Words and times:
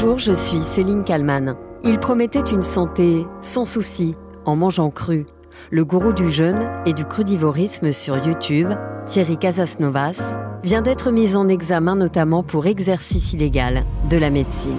Bonjour, 0.00 0.20
je 0.20 0.32
suis 0.32 0.60
Céline 0.60 1.02
Kalman. 1.02 1.56
Il 1.82 1.98
promettait 1.98 2.52
une 2.52 2.62
santé 2.62 3.26
sans 3.40 3.66
souci 3.66 4.14
en 4.44 4.54
mangeant 4.54 4.90
cru. 4.90 5.26
Le 5.72 5.84
gourou 5.84 6.12
du 6.12 6.30
jeûne 6.30 6.70
et 6.86 6.92
du 6.92 7.04
crudivorisme 7.04 7.92
sur 7.92 8.16
YouTube, 8.24 8.68
Thierry 9.06 9.36
Casasnovas, 9.38 10.38
vient 10.62 10.82
d'être 10.82 11.10
mis 11.10 11.34
en 11.34 11.48
examen 11.48 11.96
notamment 11.96 12.44
pour 12.44 12.66
exercice 12.66 13.32
illégal 13.32 13.82
de 14.08 14.16
la 14.16 14.30
médecine. 14.30 14.70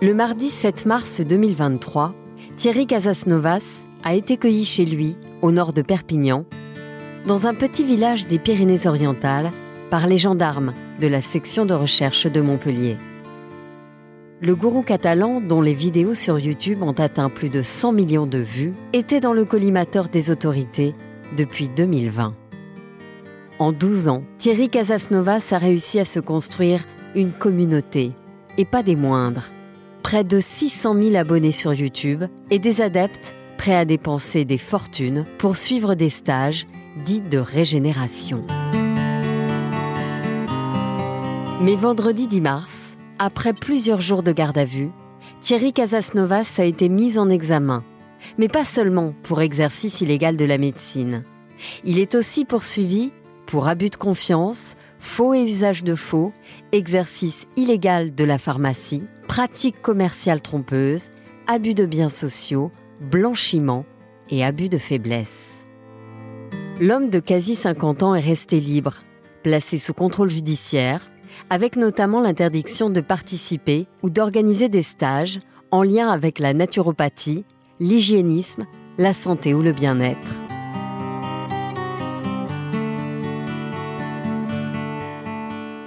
Le 0.00 0.14
mardi 0.14 0.48
7 0.48 0.86
mars 0.86 1.20
2023, 1.20 2.14
Thierry 2.62 2.86
Casasnovas 2.86 3.88
a 4.04 4.14
été 4.14 4.36
cueilli 4.36 4.64
chez 4.64 4.84
lui, 4.84 5.16
au 5.40 5.50
nord 5.50 5.72
de 5.72 5.82
Perpignan, 5.82 6.44
dans 7.26 7.48
un 7.48 7.54
petit 7.54 7.84
village 7.84 8.28
des 8.28 8.38
Pyrénées-Orientales, 8.38 9.50
par 9.90 10.06
les 10.06 10.16
gendarmes 10.16 10.72
de 11.00 11.08
la 11.08 11.20
section 11.20 11.66
de 11.66 11.74
recherche 11.74 12.28
de 12.28 12.40
Montpellier. 12.40 12.98
Le 14.40 14.54
gourou 14.54 14.82
catalan, 14.82 15.40
dont 15.40 15.60
les 15.60 15.74
vidéos 15.74 16.14
sur 16.14 16.38
YouTube 16.38 16.84
ont 16.84 16.92
atteint 16.92 17.30
plus 17.30 17.48
de 17.48 17.62
100 17.62 17.90
millions 17.90 18.28
de 18.28 18.38
vues, 18.38 18.74
était 18.92 19.18
dans 19.18 19.32
le 19.32 19.44
collimateur 19.44 20.08
des 20.08 20.30
autorités 20.30 20.94
depuis 21.36 21.68
2020. 21.68 22.32
En 23.58 23.72
12 23.72 24.06
ans, 24.06 24.22
Thierry 24.38 24.68
Casasnovas 24.68 25.48
a 25.50 25.58
réussi 25.58 25.98
à 25.98 26.04
se 26.04 26.20
construire 26.20 26.84
une 27.16 27.32
communauté, 27.32 28.12
et 28.56 28.64
pas 28.64 28.84
des 28.84 28.94
moindres 28.94 29.50
près 30.02 30.24
de 30.24 30.40
600 30.40 30.94
000 31.00 31.16
abonnés 31.16 31.52
sur 31.52 31.72
YouTube 31.72 32.24
et 32.50 32.58
des 32.58 32.80
adeptes 32.80 33.34
prêts 33.56 33.76
à 33.76 33.84
dépenser 33.84 34.44
des 34.44 34.58
fortunes 34.58 35.24
pour 35.38 35.56
suivre 35.56 35.94
des 35.94 36.10
stages 36.10 36.66
dits 37.04 37.22
de 37.22 37.38
régénération. 37.38 38.44
Mais 41.60 41.76
vendredi 41.76 42.26
10 42.26 42.40
mars, 42.40 42.96
après 43.18 43.52
plusieurs 43.52 44.00
jours 44.00 44.22
de 44.22 44.32
garde 44.32 44.58
à 44.58 44.64
vue, 44.64 44.90
Thierry 45.40 45.72
Casasnovas 45.72 46.56
a 46.58 46.64
été 46.64 46.88
mis 46.88 47.18
en 47.18 47.30
examen, 47.30 47.84
mais 48.36 48.48
pas 48.48 48.64
seulement 48.64 49.14
pour 49.22 49.40
exercice 49.40 50.00
illégal 50.00 50.36
de 50.36 50.44
la 50.44 50.58
médecine. 50.58 51.22
Il 51.84 52.00
est 52.00 52.16
aussi 52.16 52.44
poursuivi 52.44 53.12
pour 53.46 53.68
abus 53.68 53.90
de 53.90 53.96
confiance, 53.96 54.76
faux 54.98 55.34
et 55.34 55.42
usage 55.42 55.84
de 55.84 55.94
faux, 55.94 56.32
exercice 56.72 57.46
illégal 57.56 58.14
de 58.14 58.24
la 58.24 58.38
pharmacie, 58.38 59.04
pratiques 59.32 59.80
commerciales 59.80 60.42
trompeuses, 60.42 61.08
abus 61.46 61.72
de 61.72 61.86
biens 61.86 62.10
sociaux, 62.10 62.70
blanchiment 63.00 63.86
et 64.28 64.44
abus 64.44 64.68
de 64.68 64.76
faiblesse. 64.76 65.64
L'homme 66.78 67.08
de 67.08 67.18
quasi 67.18 67.56
50 67.56 68.02
ans 68.02 68.14
est 68.14 68.20
resté 68.20 68.60
libre, 68.60 68.96
placé 69.42 69.78
sous 69.78 69.94
contrôle 69.94 70.28
judiciaire, 70.28 71.10
avec 71.48 71.76
notamment 71.76 72.20
l'interdiction 72.20 72.90
de 72.90 73.00
participer 73.00 73.86
ou 74.02 74.10
d'organiser 74.10 74.68
des 74.68 74.82
stages 74.82 75.38
en 75.70 75.82
lien 75.82 76.10
avec 76.10 76.38
la 76.38 76.52
naturopathie, 76.52 77.46
l'hygiénisme, 77.80 78.66
la 78.98 79.14
santé 79.14 79.54
ou 79.54 79.62
le 79.62 79.72
bien-être. 79.72 80.42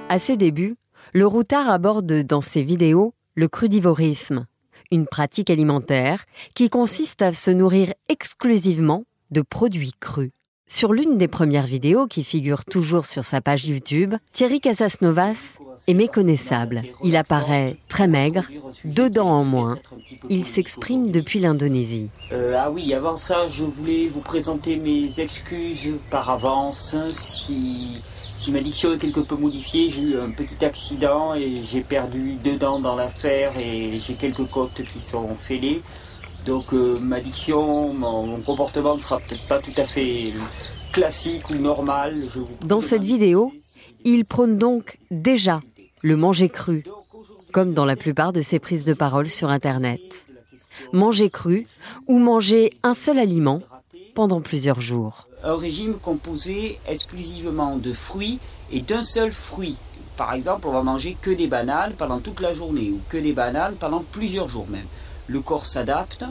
À 0.09 0.17
ses 0.17 0.35
débuts, 0.35 0.77
le 1.13 1.27
routard 1.27 1.69
aborde 1.69 2.23
dans 2.23 2.41
ses 2.41 2.63
vidéos 2.63 3.13
le 3.35 3.47
crudivorisme, 3.47 4.47
une 4.91 5.07
pratique 5.07 5.49
alimentaire 5.49 6.25
qui 6.53 6.69
consiste 6.69 7.21
à 7.21 7.33
se 7.33 7.51
nourrir 7.51 7.93
exclusivement 8.09 9.03
de 9.31 9.41
produits 9.41 9.93
crus. 9.99 10.31
Sur 10.67 10.93
l'une 10.93 11.17
des 11.19 11.27
premières 11.27 11.67
vidéos 11.67 12.07
qui 12.07 12.23
figure 12.23 12.65
toujours 12.65 13.05
sur 13.05 13.23
sa 13.23 13.39
page 13.39 13.65
YouTube, 13.65 14.15
Thierry 14.31 14.59
Casasnovas 14.59 15.59
est 15.87 15.93
méconnaissable. 15.93 16.81
Il 17.03 17.15
apparaît 17.17 17.77
très 17.87 18.07
maigre, 18.07 18.45
deux 18.83 19.11
dents 19.11 19.29
en 19.29 19.43
moins. 19.43 19.77
Il 20.29 20.43
s'exprime 20.43 21.11
depuis 21.11 21.37
l'Indonésie. 21.37 22.09
Euh, 22.31 22.55
ah 22.57 22.71
oui, 22.71 22.95
avant 22.95 23.15
ça, 23.15 23.47
je 23.47 23.63
voulais 23.63 24.07
vous 24.07 24.21
présenter 24.21 24.77
mes 24.77 25.19
excuses 25.19 25.97
par 26.09 26.31
avance 26.31 26.95
si 27.13 28.01
si 28.45 28.51
ma 28.51 28.61
diction 28.61 28.93
est 28.93 28.99
quelque 28.99 29.21
peu 29.21 29.35
modifiée, 29.35 29.89
j'ai 29.89 30.01
eu 30.01 30.19
un 30.19 30.29
petit 30.29 30.63
accident 30.63 31.33
et 31.33 31.55
j'ai 31.63 31.81
perdu 31.81 32.35
deux 32.43 32.57
dents 32.57 32.79
dans 32.79 32.93
l'affaire 32.93 33.57
et 33.57 33.99
j'ai 33.99 34.13
quelques 34.13 34.45
côtes 34.45 34.83
qui 34.83 34.99
sont 34.99 35.29
fêlées. 35.29 35.81
Donc 36.45 36.71
euh, 36.71 36.99
ma 36.99 37.21
diction, 37.21 37.91
mon, 37.91 38.39
comportement 38.41 38.93
ne 38.93 38.99
sera 38.99 39.17
peut-être 39.17 39.47
pas 39.47 39.57
tout 39.57 39.73
à 39.77 39.85
fait 39.85 40.31
classique 40.91 41.49
ou 41.49 41.55
normal. 41.55 42.21
dans 42.63 42.81
cette 42.81 43.03
vidéo, 43.03 43.51
il 44.03 44.25
prône 44.25 44.59
donc 44.59 44.99
déjà 45.09 45.59
le 46.03 46.15
manger 46.15 46.49
cru, 46.49 46.83
comme 47.51 47.73
dans 47.73 47.85
la 47.85 47.95
plupart 47.95 48.31
de 48.31 48.41
ses 48.41 48.59
prises 48.59 48.85
de 48.85 48.93
parole 48.93 49.25
sur 49.25 49.49
Internet. 49.49 50.27
Manger 50.93 51.31
cru 51.31 51.65
ou 52.07 52.19
manger 52.19 52.69
un 52.83 52.93
seul 52.93 53.17
aliment 53.17 53.63
pendant 54.13 54.39
plusieurs 54.39 54.81
jours. 54.81 55.24
Un 55.43 55.55
régime 55.55 55.95
composé 55.95 56.79
exclusivement 56.87 57.77
de 57.77 57.93
fruits 57.93 58.39
et 58.71 58.81
d'un 58.81 59.03
seul 59.03 59.31
fruit. 59.31 59.75
Par 60.17 60.33
exemple, 60.33 60.67
on 60.67 60.71
va 60.71 60.81
manger 60.81 61.17
que 61.21 61.29
des 61.29 61.47
bananes 61.47 61.93
pendant 61.97 62.19
toute 62.19 62.39
la 62.39 62.53
journée 62.53 62.89
ou 62.91 62.99
que 63.09 63.17
des 63.17 63.33
bananes 63.33 63.75
pendant 63.75 64.03
plusieurs 64.11 64.47
jours 64.47 64.67
même. 64.69 64.87
Le 65.27 65.41
corps 65.41 65.65
s'adapte, 65.65 66.23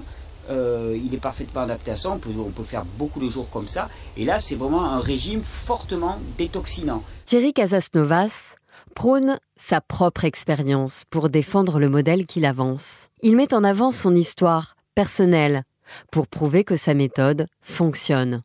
euh, 0.51 0.99
il 1.03 1.15
est 1.15 1.19
parfaitement 1.19 1.63
adapté 1.63 1.91
à 1.91 1.97
ça, 1.97 2.11
on 2.11 2.19
peut, 2.19 2.31
on 2.39 2.51
peut 2.51 2.65
faire 2.65 2.85
beaucoup 2.99 3.21
de 3.21 3.29
jours 3.29 3.49
comme 3.51 3.69
ça. 3.69 3.89
Et 4.17 4.25
là, 4.25 4.41
c'est 4.41 4.57
vraiment 4.57 4.85
un 4.85 5.01
régime 5.01 5.43
fortement 5.43 6.19
détoxinant. 6.39 7.03
Thierry 7.27 7.53
Casasnovas 7.53 8.55
prône 8.95 9.39
sa 9.57 9.81
propre 9.81 10.25
expérience 10.25 11.05
pour 11.11 11.29
défendre 11.29 11.79
le 11.79 11.89
modèle 11.89 12.27
qu'il 12.27 12.45
avance. 12.45 13.09
Il 13.23 13.37
met 13.37 13.53
en 13.53 13.65
avant 13.65 13.93
son 13.93 14.15
histoire 14.15 14.77
personnelle, 14.95 15.65
pour 16.11 16.27
prouver 16.29 16.65
que 16.65 16.77
sa 16.77 16.95
méthode 16.95 17.47
fonctionne. 17.61 18.43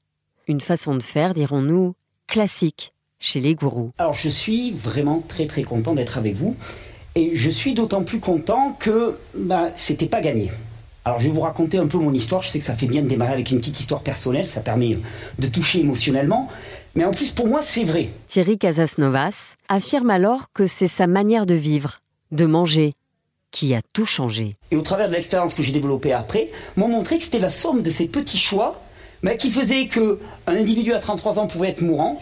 Une 0.50 0.62
façon 0.62 0.96
de 0.96 1.04
faire, 1.04 1.36
dirons-nous, 1.36 1.94
classique 2.28 2.92
chez 3.20 3.40
les 3.40 3.54
gourous. 3.54 3.92
Alors 4.00 4.16
je 4.16 4.30
suis 4.30 4.72
vraiment 4.72 5.24
très 5.28 5.46
très 5.46 5.62
content 5.62 5.94
d'être 5.94 6.18
avec 6.18 6.36
vous 6.36 6.56
et 7.14 7.36
je 7.36 7.52
suis 7.52 7.76
d'autant 7.76 8.02
plus 8.02 8.20
content 8.20 8.76
que 8.80 9.16
bah, 9.36 9.68
c'était 9.76 10.08
pas 10.08 10.22
gagné. 10.22 10.50
Alors 11.06 11.20
je 11.20 11.28
vais 11.28 11.34
vous 11.36 11.42
raconter 11.42 11.78
un 11.78 11.86
peu 11.86 12.00
mon 12.00 12.12
histoire, 12.14 12.42
je 12.42 12.50
sais 12.50 12.58
que 12.58 12.66
ça 12.66 12.74
fait 12.74 12.88
bien 12.88 13.04
de 13.04 13.08
démarrer 13.08 13.34
avec 13.34 13.52
une 13.52 13.60
petite 13.60 13.80
histoire 13.80 14.02
personnelle, 14.02 14.48
ça 14.48 14.62
permet 14.62 14.98
de 15.38 15.48
toucher 15.48 15.82
émotionnellement, 15.82 16.50
mais 16.96 17.06
en 17.06 17.12
plus 17.12 17.30
pour 17.30 17.46
moi 17.46 17.62
c'est 17.62 17.84
vrai. 17.84 18.10
Thierry 18.26 18.58
Casasnovas 18.58 19.54
affirme 19.68 20.10
alors 20.10 20.52
que 20.52 20.66
c'est 20.66 20.88
sa 20.88 21.06
manière 21.06 21.46
de 21.46 21.54
vivre, 21.54 22.02
de 22.32 22.48
manger, 22.48 22.94
qui 23.52 23.76
a 23.76 23.82
tout 23.94 24.08
changé. 24.08 24.56
Et 24.72 24.76
au 24.76 24.82
travers 24.82 25.10
de 25.10 25.14
l'expérience 25.14 25.54
que 25.54 25.62
j'ai 25.62 25.74
développée 25.74 26.12
après, 26.12 26.50
m'ont 26.76 26.88
montré 26.88 27.20
que 27.20 27.26
c'était 27.26 27.38
la 27.38 27.52
somme 27.52 27.84
de 27.84 27.92
ces 27.92 28.08
petits 28.08 28.40
choix 28.40 28.82
mais 29.22 29.38
qui 29.38 29.52
faisaient 29.52 29.88
qu'un 29.88 30.18
individu 30.48 30.94
à 30.94 31.00
33 31.00 31.40
ans 31.40 31.48
pouvait 31.48 31.70
être 31.70 31.82
mourant 31.82 32.22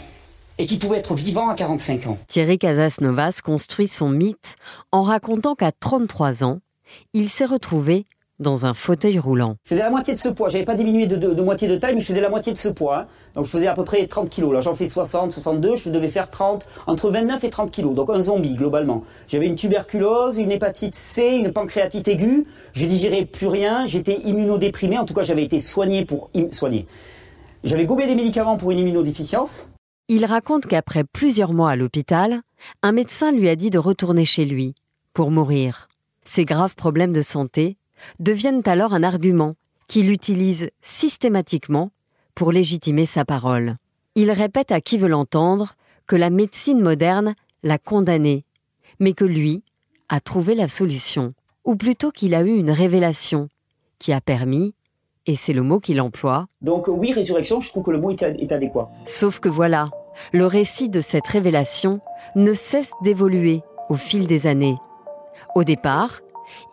et 0.58 0.66
qui 0.66 0.78
pouvait 0.78 0.98
être 0.98 1.14
vivant 1.14 1.50
à 1.50 1.56
45 1.56 2.08
ans. 2.08 2.18
Thierry 2.28 2.58
Casasnovas 2.58 3.42
construit 3.44 3.88
son 3.88 4.10
mythe 4.10 4.56
en 4.92 5.04
racontant 5.04 5.56
qu'à 5.56 5.72
33 5.72 6.44
ans, 6.44 6.60
il 7.14 7.30
s'est 7.30 7.46
retrouvé 7.46 8.06
dans 8.40 8.66
un 8.66 8.74
fauteuil 8.74 9.20
roulant. 9.20 9.56
Je 9.64 9.70
faisais 9.70 9.82
la 9.82 9.90
moitié 9.90 10.14
de 10.14 10.20
ce 10.20 10.30
poids. 10.30 10.50
J'avais 10.50 10.64
pas 10.64 10.76
diminué 10.76 11.08
de, 11.08 11.42
moitié 11.42 11.68
de 11.68 11.76
taille, 11.76 11.96
mais 11.96 12.02
je 12.02 12.06
faisais 12.06 12.22
la 12.22 12.30
moitié 12.30 12.54
de 12.54 12.58
ce 12.58 12.70
poids. 12.70 13.00
Hein. 13.00 13.08
Donc 13.36 13.46
je 13.46 13.52
faisais 13.52 13.68
à 13.68 13.74
peu 13.74 13.84
près 13.84 14.06
30 14.06 14.30
kilos. 14.30 14.54
Là, 14.54 14.62
j'en 14.62 14.74
fais 14.74 14.86
60, 14.86 15.32
62. 15.32 15.76
Je 15.76 15.90
devais 15.90 16.10
faire 16.10 16.30
30, 16.30 16.68
entre 16.86 17.10
29 17.10 17.44
et 17.44 17.50
30 17.50 17.72
kilos. 17.72 17.96
Donc 17.96 18.10
un 18.10 18.22
zombie, 18.22 18.56
globalement. 18.56 19.04
J'avais 19.28 19.48
une 19.48 19.56
tuberculose, 19.56 20.38
une 20.38 20.52
hépatite 20.52 20.96
C, 20.96 21.36
une 21.36 21.52
pancréatite 21.52 22.08
aiguë. 22.08 22.46
Je 22.74 22.86
digérais 22.86 23.26
plus 23.26 23.48
rien. 23.48 23.86
J'étais 23.86 24.20
immunodéprimé. 24.26 24.98
En 24.98 25.06
tout 25.06 25.14
cas, 25.14 25.24
j'avais 25.24 25.44
été 25.44 25.60
soigné 25.60 26.06
pour 26.06 26.30
soigner. 26.52 26.88
J'avais 27.64 27.86
gobé 27.86 28.06
des 28.06 28.16
médicaments 28.16 28.58
pour 28.58 28.72
une 28.72 28.80
immunodéficience. 28.80 29.68
Il 30.10 30.26
raconte 30.26 30.68
qu'après 30.68 31.04
plusieurs 31.04 31.52
mois 31.52 31.72
à 31.72 31.76
l'hôpital, 31.76 32.42
un 32.82 32.94
médecin 32.94 33.32
lui 33.32 33.50
a 33.50 33.58
dit 33.58 33.70
de 33.70 33.78
retourner 33.78 34.24
chez 34.24 34.46
lui 34.46 34.74
pour 35.14 35.32
mourir. 35.32 35.90
Ses 36.24 36.46
graves 36.46 36.76
problèmes 36.76 37.12
de 37.12 37.22
santé 37.22 37.78
deviennent 38.20 38.62
alors 38.66 38.94
un 38.94 39.04
argument 39.04 39.56
qu'il 39.88 40.12
utilise 40.12 40.70
systématiquement 40.82 41.92
pour 42.36 42.52
légitimer 42.52 43.06
sa 43.06 43.26
parole. 43.26 43.76
Il 44.16 44.32
répète 44.32 44.72
à 44.72 44.82
qui 44.82 44.98
veut 44.98 45.08
l'entendre 45.08 45.76
que 46.06 46.16
la 46.16 46.30
médecine 46.30 46.82
moderne 46.82 47.36
l'a 47.64 47.78
condamné, 47.78 48.46
mais 49.00 49.14
que 49.14 49.26
lui 49.26 49.64
a 50.10 50.20
trouvé 50.20 50.56
la 50.56 50.68
solution, 50.68 51.34
ou 51.66 51.76
plutôt 51.76 52.12
qu'il 52.12 52.34
a 52.34 52.42
eu 52.42 52.56
une 52.56 52.72
révélation 52.72 53.50
qui 54.00 54.14
a 54.14 54.22
permis, 54.22 54.74
et 55.26 55.36
c'est 55.36 55.54
le 55.54 55.64
mot 55.64 55.80
qu'il 55.80 56.00
emploie. 56.00 56.48
Donc 56.62 56.88
oui, 56.88 57.12
résurrection, 57.12 57.60
je 57.60 57.70
trouve 57.70 57.84
que 57.84 57.92
le 57.92 58.00
mot 58.00 58.12
est 58.12 58.52
adéquat. 58.52 58.90
Sauf 59.06 59.40
que 59.40 59.50
voilà, 59.50 59.90
le 60.32 60.46
récit 60.46 60.90
de 60.90 61.02
cette 61.02 61.28
révélation 61.28 62.00
ne 62.36 62.54
cesse 62.54 62.92
d'évoluer 63.02 63.62
au 63.90 63.96
fil 63.96 64.28
des 64.28 64.48
années. 64.48 64.78
Au 65.56 65.64
départ, 65.64 66.22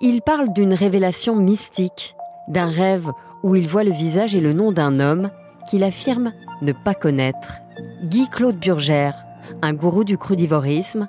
il 0.00 0.22
parle 0.22 0.52
d'une 0.52 0.74
révélation 0.74 1.36
mystique, 1.36 2.16
d'un 2.48 2.68
rêve 2.68 3.10
où 3.42 3.56
il 3.56 3.68
voit 3.68 3.84
le 3.84 3.92
visage 3.92 4.34
et 4.34 4.40
le 4.40 4.52
nom 4.52 4.72
d'un 4.72 5.00
homme 5.00 5.30
qu'il 5.68 5.84
affirme 5.84 6.32
ne 6.62 6.72
pas 6.72 6.94
connaître. 6.94 7.60
Guy-Claude 8.04 8.58
Burgère, 8.58 9.24
un 9.62 9.72
gourou 9.72 10.04
du 10.04 10.18
crudivorisme, 10.18 11.08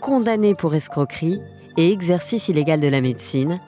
condamné 0.00 0.54
pour 0.54 0.74
escroquerie 0.74 1.40
et 1.76 1.92
exercice 1.92 2.48
illégal 2.48 2.80
de 2.80 2.88
la 2.88 3.00
médecine, 3.00 3.60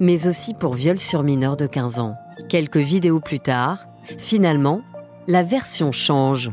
mais 0.00 0.26
aussi 0.26 0.54
pour 0.54 0.74
viol 0.74 0.98
sur 0.98 1.22
mineur 1.22 1.56
de 1.56 1.66
15 1.66 1.98
ans. 1.98 2.14
Quelques 2.48 2.76
vidéos 2.76 3.20
plus 3.20 3.40
tard, 3.40 3.86
finalement, 4.18 4.82
la 5.26 5.42
version 5.42 5.92
change. 5.92 6.50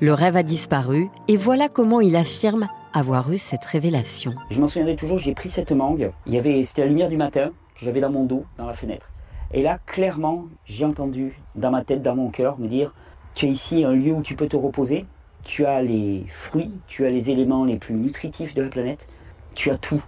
Le 0.00 0.12
rêve 0.12 0.36
a 0.36 0.42
disparu 0.42 1.08
et 1.28 1.36
voilà 1.36 1.68
comment 1.68 2.00
il 2.00 2.16
affirme 2.16 2.68
avoir 2.96 3.30
eu 3.30 3.36
cette 3.36 3.64
révélation. 3.66 4.34
Je 4.50 4.58
m'en 4.58 4.68
souviendrai 4.68 4.96
toujours, 4.96 5.18
j'ai 5.18 5.34
pris 5.34 5.50
cette 5.50 5.72
mangue, 5.72 6.10
il 6.24 6.32
y 6.32 6.38
avait, 6.38 6.64
c'était 6.64 6.80
la 6.80 6.88
lumière 6.88 7.10
du 7.10 7.18
matin 7.18 7.50
que 7.74 7.84
j'avais 7.84 8.00
dans 8.00 8.10
mon 8.10 8.24
dos, 8.24 8.46
dans 8.56 8.66
la 8.66 8.72
fenêtre. 8.72 9.10
Et 9.52 9.62
là, 9.62 9.78
clairement, 9.84 10.46
j'ai 10.64 10.86
entendu 10.86 11.38
dans 11.56 11.70
ma 11.70 11.84
tête, 11.84 12.02
dans 12.02 12.16
mon 12.16 12.30
cœur, 12.30 12.58
me 12.58 12.68
dire, 12.68 12.94
tu 13.34 13.44
as 13.44 13.48
ici 13.50 13.84
un 13.84 13.92
lieu 13.92 14.12
où 14.12 14.22
tu 14.22 14.34
peux 14.34 14.48
te 14.48 14.56
reposer, 14.56 15.04
tu 15.44 15.66
as 15.66 15.82
les 15.82 16.24
fruits, 16.32 16.72
tu 16.88 17.04
as 17.04 17.10
les 17.10 17.30
éléments 17.30 17.66
les 17.66 17.76
plus 17.76 17.94
nutritifs 17.94 18.54
de 18.54 18.62
la 18.62 18.68
planète, 18.68 19.06
tu 19.54 19.70
as 19.70 19.76
tout, 19.76 20.02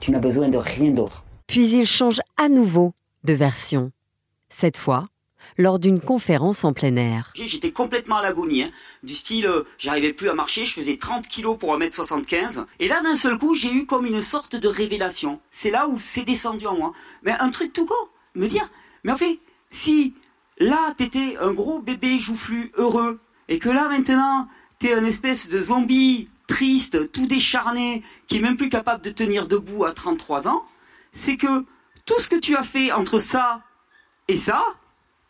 tu 0.00 0.10
n'as 0.10 0.18
besoin 0.18 0.48
de 0.48 0.58
rien 0.58 0.90
d'autre. 0.90 1.22
Puis 1.46 1.76
il 1.76 1.86
change 1.86 2.20
à 2.36 2.48
nouveau 2.48 2.92
de 3.22 3.34
version. 3.34 3.92
Cette 4.48 4.76
fois, 4.76 5.06
lors 5.58 5.78
d'une 5.78 6.00
conférence 6.00 6.64
en 6.64 6.72
plein 6.72 6.96
air. 6.96 7.32
J'étais 7.34 7.72
complètement 7.72 8.16
à 8.16 8.22
l'agonie, 8.22 8.64
hein. 8.64 8.70
du 9.02 9.14
style, 9.14 9.46
euh, 9.46 9.64
j'arrivais 9.78 10.12
plus 10.12 10.28
à 10.28 10.34
marcher, 10.34 10.64
je 10.64 10.72
faisais 10.72 10.96
30 10.96 11.26
kilos 11.26 11.58
pour 11.58 11.76
1m75. 11.76 12.64
Et 12.80 12.88
là, 12.88 13.02
d'un 13.02 13.16
seul 13.16 13.38
coup, 13.38 13.54
j'ai 13.54 13.72
eu 13.72 13.86
comme 13.86 14.06
une 14.06 14.22
sorte 14.22 14.56
de 14.56 14.68
révélation. 14.68 15.40
C'est 15.50 15.70
là 15.70 15.88
où 15.88 15.98
c'est 15.98 16.24
descendu 16.24 16.66
en 16.66 16.76
moi. 16.76 16.92
Mais 17.22 17.32
un 17.32 17.50
truc 17.50 17.72
tout 17.72 17.86
court, 17.86 18.10
me 18.34 18.46
dire, 18.46 18.68
mais 19.04 19.12
en 19.12 19.16
fait, 19.16 19.38
si 19.70 20.14
là, 20.58 20.94
t'étais 20.96 21.36
un 21.40 21.52
gros 21.52 21.80
bébé 21.80 22.18
joufflu, 22.18 22.72
heureux, 22.76 23.20
et 23.48 23.58
que 23.58 23.68
là, 23.68 23.88
maintenant, 23.88 24.48
t'es 24.78 24.94
un 24.94 25.04
espèce 25.04 25.48
de 25.48 25.60
zombie 25.60 26.28
triste, 26.46 27.10
tout 27.12 27.26
décharné, 27.26 28.02
qui 28.26 28.36
est 28.36 28.40
même 28.40 28.56
plus 28.56 28.68
capable 28.68 29.02
de 29.02 29.10
tenir 29.10 29.48
debout 29.48 29.84
à 29.84 29.92
33 29.92 30.48
ans, 30.48 30.64
c'est 31.12 31.36
que 31.36 31.64
tout 32.04 32.18
ce 32.18 32.28
que 32.28 32.36
tu 32.36 32.56
as 32.56 32.62
fait 32.62 32.92
entre 32.92 33.18
ça 33.18 33.62
et 34.28 34.36
ça, 34.36 34.62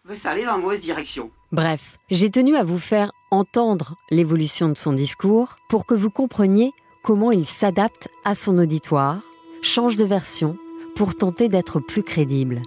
dans 0.04 0.58
mauvaise 0.58 0.80
direction. 0.80 1.30
Bref, 1.52 1.98
j'ai 2.10 2.30
tenu 2.30 2.56
à 2.56 2.64
vous 2.64 2.78
faire 2.78 3.12
entendre 3.30 3.96
l'évolution 4.10 4.68
de 4.68 4.76
son 4.76 4.92
discours 4.92 5.56
pour 5.68 5.86
que 5.86 5.94
vous 5.94 6.10
compreniez 6.10 6.72
comment 7.02 7.30
il 7.30 7.46
s'adapte 7.46 8.08
à 8.24 8.34
son 8.34 8.58
auditoire, 8.58 9.20
change 9.62 9.96
de 9.96 10.04
version 10.04 10.56
pour 10.96 11.14
tenter 11.14 11.48
d'être 11.48 11.80
plus 11.80 12.02
crédible. 12.02 12.62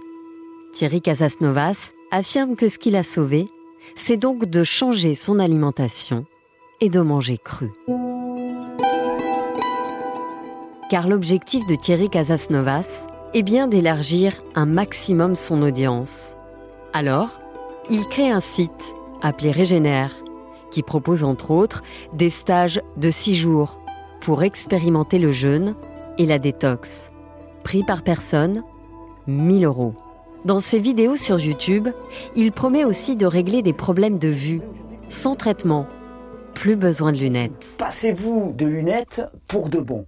Thierry 0.72 1.00
Casasnovas 1.00 1.92
affirme 2.10 2.56
que 2.56 2.68
ce 2.68 2.78
qu'il 2.78 2.96
a 2.96 3.02
sauvé, 3.02 3.48
c'est 3.94 4.16
donc 4.16 4.46
de 4.46 4.64
changer 4.64 5.14
son 5.14 5.38
alimentation 5.38 6.24
et 6.80 6.90
de 6.90 7.00
manger 7.00 7.38
cru. 7.38 7.70
Car 10.90 11.08
l'objectif 11.08 11.66
de 11.66 11.74
Thierry 11.74 12.08
Casasnovas 12.08 13.06
est 13.34 13.42
bien 13.42 13.66
d'élargir 13.66 14.34
un 14.54 14.66
maximum 14.66 15.34
son 15.34 15.62
audience 15.62 16.35
alors, 16.96 17.42
il 17.90 18.06
crée 18.06 18.30
un 18.30 18.40
site 18.40 18.94
appelé 19.20 19.50
Régénère, 19.50 20.16
qui 20.70 20.82
propose 20.82 21.24
entre 21.24 21.50
autres 21.50 21.82
des 22.14 22.30
stages 22.30 22.80
de 22.96 23.10
six 23.10 23.34
jours 23.34 23.82
pour 24.22 24.42
expérimenter 24.42 25.18
le 25.18 25.30
jeûne 25.30 25.74
et 26.16 26.24
la 26.24 26.38
détox. 26.38 27.12
Prix 27.64 27.84
par 27.84 28.02
personne, 28.02 28.62
1000 29.26 29.66
euros. 29.66 29.92
Dans 30.46 30.58
ses 30.58 30.78
vidéos 30.78 31.16
sur 31.16 31.38
YouTube, 31.38 31.88
il 32.34 32.50
promet 32.50 32.84
aussi 32.84 33.14
de 33.14 33.26
régler 33.26 33.60
des 33.60 33.74
problèmes 33.74 34.18
de 34.18 34.28
vue, 34.28 34.62
sans 35.10 35.34
traitement. 35.34 35.86
Plus 36.54 36.76
besoin 36.76 37.12
de 37.12 37.18
lunettes. 37.18 37.76
Passez-vous 37.76 38.54
de 38.56 38.64
lunettes 38.64 39.20
pour 39.48 39.68
de 39.68 39.80
bon. 39.80 40.06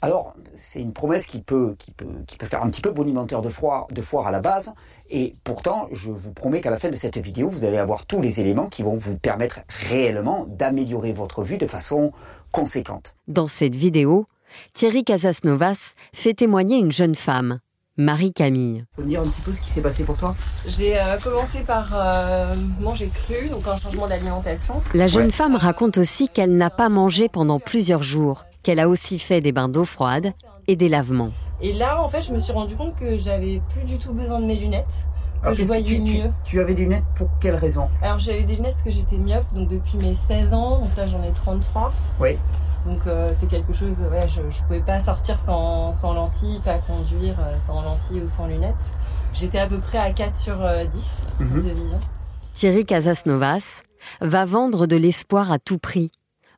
Alors, 0.00 0.34
c'est 0.56 0.80
une 0.80 0.92
promesse 0.92 1.26
qui 1.26 1.40
peut, 1.40 1.74
qui, 1.78 1.90
peut, 1.90 2.06
qui 2.26 2.36
peut 2.36 2.46
faire 2.46 2.62
un 2.62 2.70
petit 2.70 2.80
peu 2.80 2.90
bonimenteur 2.90 3.42
de 3.42 3.48
foire, 3.48 3.86
de 3.90 4.00
foire 4.00 4.28
à 4.28 4.30
la 4.30 4.40
base. 4.40 4.72
Et 5.10 5.32
pourtant, 5.42 5.88
je 5.92 6.10
vous 6.10 6.32
promets 6.32 6.60
qu'à 6.60 6.70
la 6.70 6.78
fin 6.78 6.88
de 6.88 6.96
cette 6.96 7.18
vidéo, 7.18 7.48
vous 7.48 7.64
allez 7.64 7.78
avoir 7.78 8.06
tous 8.06 8.20
les 8.20 8.40
éléments 8.40 8.68
qui 8.68 8.82
vont 8.82 8.94
vous 8.94 9.18
permettre 9.18 9.60
réellement 9.88 10.46
d'améliorer 10.48 11.12
votre 11.12 11.42
vue 11.42 11.58
de 11.58 11.66
façon 11.66 12.12
conséquente. 12.52 13.16
Dans 13.26 13.48
cette 13.48 13.74
vidéo, 13.74 14.26
Thierry 14.72 15.04
Casasnovas 15.04 15.94
fait 16.12 16.34
témoigner 16.34 16.78
une 16.78 16.92
jeune 16.92 17.16
femme, 17.16 17.58
Marie-Camille. 17.96 18.84
Peux 18.96 19.02
me 19.02 19.08
dire 19.08 19.22
un 19.22 19.26
petit 19.26 19.42
peu 19.42 19.52
ce 19.52 19.60
qui 19.60 19.70
s'est 19.70 19.82
passé 19.82 20.04
pour 20.04 20.16
toi 20.16 20.36
J'ai 20.68 20.96
euh, 20.96 21.18
commencé 21.18 21.62
par 21.62 21.90
euh, 21.92 22.54
manger 22.80 23.08
cru, 23.08 23.48
donc 23.48 23.66
un 23.66 23.76
changement 23.76 24.06
d'alimentation. 24.06 24.80
La 24.94 25.08
jeune 25.08 25.32
femme 25.32 25.56
raconte 25.56 25.98
aussi 25.98 26.28
qu'elle 26.28 26.54
n'a 26.54 26.70
pas 26.70 26.88
mangé 26.88 27.28
pendant 27.28 27.58
plusieurs 27.58 28.04
jours 28.04 28.44
qu'elle 28.62 28.80
a 28.80 28.88
aussi 28.88 29.18
fait 29.18 29.40
des 29.40 29.52
bains 29.52 29.68
d'eau 29.68 29.84
froide 29.84 30.32
et 30.66 30.76
des 30.76 30.88
lavements. 30.88 31.30
Et 31.60 31.72
là, 31.72 32.00
en 32.02 32.08
fait, 32.08 32.22
je 32.22 32.32
me 32.32 32.38
suis 32.38 32.52
rendu 32.52 32.76
compte 32.76 32.96
que 32.96 33.16
j'avais 33.16 33.60
plus 33.70 33.84
du 33.84 33.98
tout 33.98 34.12
besoin 34.12 34.40
de 34.40 34.46
mes 34.46 34.56
lunettes. 34.56 35.08
Que 35.42 35.54
je 35.54 35.64
voyais 35.64 35.84
tu, 35.84 36.00
mieux. 36.00 36.30
Tu, 36.44 36.60
avais 36.60 36.74
des 36.74 36.82
lunettes 36.82 37.04
pour 37.14 37.28
quelle 37.40 37.54
raison? 37.54 37.88
Alors 38.02 38.18
j'avais 38.18 38.42
des 38.42 38.56
lunettes 38.56 38.72
parce 38.72 38.82
que 38.82 38.90
j'étais 38.90 39.16
myope, 39.16 39.46
donc 39.54 39.68
depuis 39.68 39.96
mes 39.96 40.14
16 40.14 40.52
ans, 40.52 40.80
donc 40.80 40.96
là 40.96 41.06
j'en 41.06 41.22
ai 41.22 41.30
33. 41.30 41.92
Oui. 42.20 42.30
Donc 42.84 42.98
euh, 43.06 43.28
c'est 43.32 43.48
quelque 43.48 43.72
chose, 43.72 44.00
ouais, 44.00 44.26
je 44.28 44.40
ne 44.40 44.66
pouvais 44.66 44.80
pas 44.80 45.00
sortir 45.00 45.38
sans, 45.38 45.92
sans, 45.92 46.12
lentilles, 46.12 46.60
pas 46.64 46.78
conduire 46.78 47.36
euh, 47.38 47.56
sans 47.64 47.82
lentilles 47.82 48.22
ou 48.22 48.28
sans 48.28 48.48
lunettes. 48.48 48.74
J'étais 49.32 49.58
à 49.58 49.68
peu 49.68 49.78
près 49.78 49.98
à 49.98 50.12
4 50.12 50.36
sur 50.36 50.56
10 50.56 50.60
euh, 50.60 51.44
mhm. 51.44 51.62
de 51.62 51.70
vision. 51.70 52.00
Thierry 52.54 52.84
Casasnovas 52.84 53.82
va 54.20 54.44
vendre 54.44 54.86
de 54.88 54.96
l'espoir 54.96 55.52
à 55.52 55.60
tout 55.60 55.78
prix, 55.78 56.10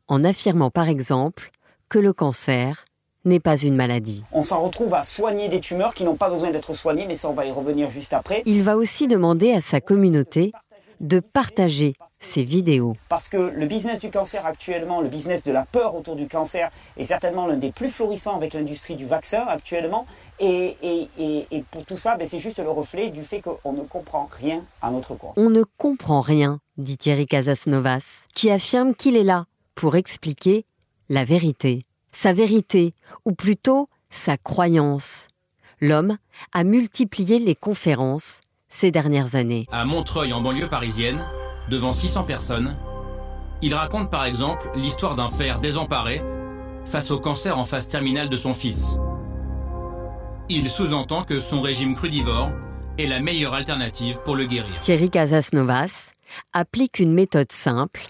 en 0.09 0.25
affirmant 0.25 0.71
par 0.71 0.89
exemple 0.89 1.51
que 1.91 1.99
le 1.99 2.15
cancer 2.15 2.87
n'est 3.27 3.41
pas 3.41 3.59
une 3.59 3.75
maladie. 3.75 4.25
On 4.33 4.43
s'en 4.43 4.61
retrouve 4.61 4.95
à 4.95 5.05
soigner 5.05 5.49
des 5.49 5.61
tumeurs 5.61 5.93
qui 5.93 6.05
n'ont 6.05 6.17
pas 6.17 6.31
besoin 6.31 6.51
d'être 6.51 6.73
soignées, 6.73 7.05
mais 7.07 7.17
ça 7.17 7.29
on 7.29 7.35
va 7.35 7.45
y 7.45 7.51
revenir 7.51 7.91
juste 7.91 8.15
après. 8.15 8.43
Il 8.47 8.63
va 8.63 8.77
aussi 8.79 9.09
demander 9.09 9.53
à 9.53 9.61
sa 9.61 9.83
communauté 9.83 10.53
de 11.01 11.21
partager 11.21 11.95
ses 12.21 12.45
vidéos. 12.45 12.97
Parce 13.09 13.29
que 13.29 13.37
le 13.37 13.67
business 13.67 13.99
du 13.99 14.11
cancer 14.11 14.47
actuellement, 14.47 15.01
le 15.01 15.09
business 15.09 15.43
de 15.43 15.53
la 15.53 15.65
peur 15.65 15.95
autour 15.95 16.17
du 16.17 16.29
cancer, 16.29 16.71
est 16.97 17.05
certainement 17.05 17.47
l'un 17.47 17.57
des 17.57 17.73
plus 17.73 17.89
florissants 17.89 18.37
avec 18.37 18.53
l'industrie 18.53 18.95
du 18.95 19.07
vaccin 19.07 19.45
actuellement. 19.49 20.07
Et, 20.39 20.77
pour 21.71 21.85
tout 21.85 21.97
ça, 21.97 22.17
ben, 22.17 22.27
c'est 22.27 22.39
juste 22.39 22.59
le 22.59 22.71
reflet 22.71 23.11
du 23.11 23.25
fait 23.25 23.41
qu'on 23.41 23.73
ne 23.73 23.83
comprend 23.83 24.29
rien 24.31 24.63
à 24.81 24.91
notre 24.91 25.15
corps. 25.15 25.33
On 25.37 25.51
ne 25.51 25.65
comprend 25.79 26.21
rien, 26.21 26.61
dit 26.77 26.99
Thierry 26.99 27.27
Casasnovas, 27.27 28.27
qui 28.35 28.51
affirme 28.51 28.95
qu'il 28.95 29.17
est 29.17 29.25
là 29.25 29.47
pour 29.75 29.97
expliquer 29.97 30.67
la 31.11 31.25
vérité, 31.25 31.83
sa 32.13 32.33
vérité, 32.33 32.95
ou 33.27 33.33
plutôt 33.33 33.91
sa 34.09 34.39
croyance. 34.39 35.29
L'homme 35.81 36.17
a 36.53 36.65
multiplié 36.65 37.39
les 37.41 37.57
conférences 37.57 38.41
ces 38.69 38.93
dernières 38.93 39.35
années. 39.35 39.67
À 39.73 39.85
Montreuil, 39.85 40.33
en 40.33 40.41
banlieue 40.41 40.69
parisienne, 40.69 41.23
devant 41.69 41.93
600 41.93 42.23
personnes, 42.25 42.77
il 43.61 43.75
raconte 43.75 44.11
par 44.11 44.25
exemple 44.25 44.71
l'histoire 44.77 45.17
d'un 45.17 45.31
père 45.31 45.59
désemparé 45.59 46.23
face 46.85 47.11
au 47.11 47.19
cancer 47.19 47.59
en 47.59 47.65
phase 47.65 47.89
terminale 47.89 48.29
de 48.29 48.37
son 48.37 48.55
fils. 48.55 48.97
Il 50.49 50.71
sous-entend 50.71 51.25
que 51.25 51.41
son 51.41 51.61
régime 51.61 51.95
crudivore 51.95 52.53
est 52.99 53.07
la 53.07 53.21
meilleure 53.21 53.55
alternative 53.55 54.21
pour 54.25 54.37
le 54.37 54.47
guérir. 54.47 54.79
Thierry 54.81 55.11
Casasnovas 55.11 56.13
applique 56.53 57.01
une 57.01 57.13
méthode 57.13 57.51
simple, 57.51 58.07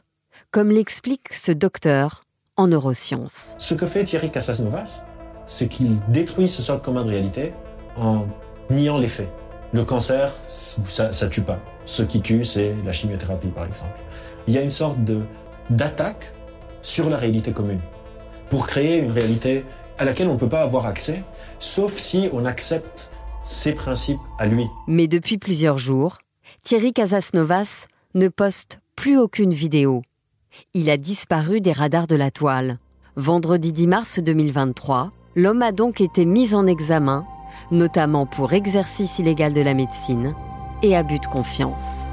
comme 0.51 0.71
l'explique 0.71 1.33
ce 1.33 1.53
docteur 1.53 2.23
en 2.61 2.69
neurosciences. 2.69 3.55
Ce 3.59 3.75
que 3.75 3.87
fait 3.87 4.05
Thierry 4.05 4.31
Casasnovas, 4.31 5.03
c'est 5.47 5.67
qu'il 5.67 5.99
détruit 6.09 6.49
ce 6.49 6.61
socle 6.61 6.83
commun 6.83 7.03
de 7.03 7.09
réalité 7.09 7.55
en 7.97 8.27
niant 8.69 8.99
les 8.99 9.09
faits. 9.09 9.31
Le 9.73 9.85
cancer, 9.85 10.31
ça, 10.47 11.13
ça 11.13 11.29
tue 11.29 11.41
pas. 11.41 11.59
Ce 11.87 12.03
qui 12.03 12.21
tue, 12.21 12.45
c'est 12.45 12.75
la 12.85 12.93
chimiothérapie, 12.93 13.49
par 13.49 13.65
exemple. 13.65 13.99
Il 14.47 14.55
y 14.55 14.59
a 14.59 14.63
une 14.63 14.71
sorte 14.71 14.99
d'attaque 15.71 16.35
sur 16.83 17.09
la 17.09 17.17
réalité 17.17 17.53
commune 17.53 17.81
pour 18.51 18.67
créer 18.67 18.99
une 18.99 19.13
réalité 19.13 19.65
à 19.99 20.05
laquelle 20.05 20.29
on 20.29 20.35
ne 20.35 20.39
peut 20.39 20.49
pas 20.49 20.63
avoir 20.63 20.87
accès, 20.87 21.23
sauf 21.61 21.95
si 21.95 22.29
on 22.33 22.45
accepte 22.45 23.11
ses 23.45 23.73
principes 23.73 24.21
à 24.39 24.47
lui. 24.47 24.67
Mais 24.87 25.09
depuis 25.09 25.39
plusieurs 25.39 25.79
jours, 25.79 26.19
Thierry 26.63 26.93
Casasnovas 26.93 27.87
ne 28.15 28.29
poste 28.29 28.81
plus 28.97 29.17
aucune 29.19 29.55
vidéo 29.55 30.03
il 30.75 30.91
a 30.91 30.97
disparu 30.97 31.61
des 31.61 31.73
radars 31.73 32.07
de 32.07 32.17
la 32.17 32.31
toile. 32.31 32.79
Vendredi 33.17 33.73
10 33.73 33.87
mars 33.87 34.19
2023, 34.21 35.13
l'homme 35.37 35.63
a 35.63 35.73
donc 35.73 36.01
été 36.01 36.25
mis 36.25 36.55
en 36.55 36.67
examen, 36.67 37.27
notamment 37.71 38.27
pour 38.27 38.53
exercice 38.53 39.19
illégal 39.19 39.53
de 39.53 39.61
la 39.61 39.75
médecine 39.75 40.35
et 40.83 40.97
abus 40.97 41.19
de 41.19 41.27
confiance. 41.27 42.13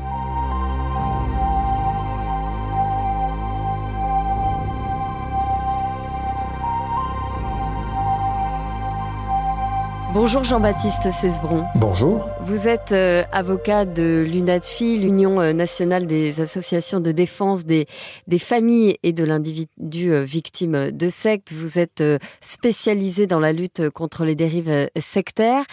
Bonjour 10.19 10.43
Jean-Baptiste 10.43 11.11
Cesbron. 11.11 11.63
Bonjour. 11.75 12.27
Vous 12.41 12.67
êtes 12.67 12.91
euh, 12.91 13.23
avocat 13.31 13.85
de 13.85 14.25
l'UNADFI, 14.27 14.97
l'Union 14.97 15.39
euh, 15.39 15.53
nationale 15.53 16.07
des 16.07 16.41
associations 16.41 16.99
de 16.99 17.11
défense 17.11 17.65
des, 17.65 17.85
des 18.25 18.39
familles 18.39 18.97
et 19.03 19.13
de 19.13 19.23
l'individu 19.23 20.11
euh, 20.11 20.23
victime 20.23 20.89
de 20.89 21.09
sectes. 21.09 21.53
Vous 21.53 21.77
êtes 21.77 22.03
spécialisé 22.41 23.27
dans 23.27 23.39
la 23.39 23.53
lutte 23.53 23.91
contre 23.91 24.25
les 24.25 24.33
dérives 24.33 24.89
sectaires. 24.99 25.65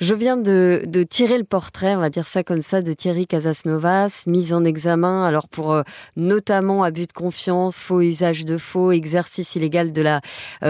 Je 0.00 0.14
viens 0.14 0.38
de, 0.38 0.82
de, 0.86 1.02
tirer 1.02 1.36
le 1.36 1.44
portrait, 1.44 1.94
on 1.94 2.00
va 2.00 2.08
dire 2.08 2.26
ça 2.26 2.42
comme 2.42 2.62
ça, 2.62 2.80
de 2.80 2.94
Thierry 2.94 3.26
Casasnovas, 3.26 4.22
mis 4.26 4.54
en 4.54 4.64
examen 4.64 5.26
alors 5.26 5.46
pour 5.46 5.78
notamment 6.16 6.84
abus 6.84 7.06
de 7.06 7.12
confiance, 7.12 7.78
faux 7.78 8.00
usage 8.00 8.46
de 8.46 8.56
faux, 8.56 8.92
exercice 8.92 9.56
illégal 9.56 9.92
de 9.92 10.00
la 10.00 10.22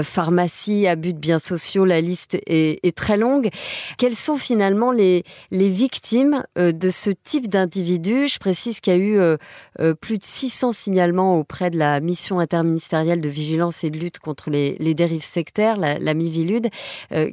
pharmacie, 0.02 0.88
abus 0.88 1.12
de 1.12 1.20
biens 1.20 1.38
sociaux. 1.38 1.84
La 1.84 2.00
liste 2.00 2.34
est, 2.46 2.84
est 2.84 2.96
très 2.96 3.19
longue. 3.20 3.50
Quelles 3.98 4.16
sont 4.16 4.36
finalement 4.36 4.90
les, 4.90 5.22
les 5.50 5.68
victimes 5.68 6.42
euh, 6.58 6.72
de 6.72 6.90
ce 6.90 7.10
type 7.10 7.48
d'individus 7.48 8.28
Je 8.28 8.38
précise 8.38 8.80
qu'il 8.80 8.92
y 8.92 8.96
a 8.96 8.98
eu 8.98 9.18
euh, 9.18 9.36
euh, 9.78 9.94
plus 9.94 10.18
de 10.18 10.24
600 10.24 10.72
signalements 10.72 11.38
auprès 11.38 11.70
de 11.70 11.78
la 11.78 12.00
mission 12.00 12.40
interministérielle 12.40 13.20
de 13.20 13.28
vigilance 13.28 13.84
et 13.84 13.90
de 13.90 13.98
lutte 13.98 14.18
contre 14.18 14.50
les, 14.50 14.94
dérives 14.94 15.22
sectaires, 15.22 15.76
la, 15.76 15.98
la 15.98 16.14
Mivilude. 16.14 16.68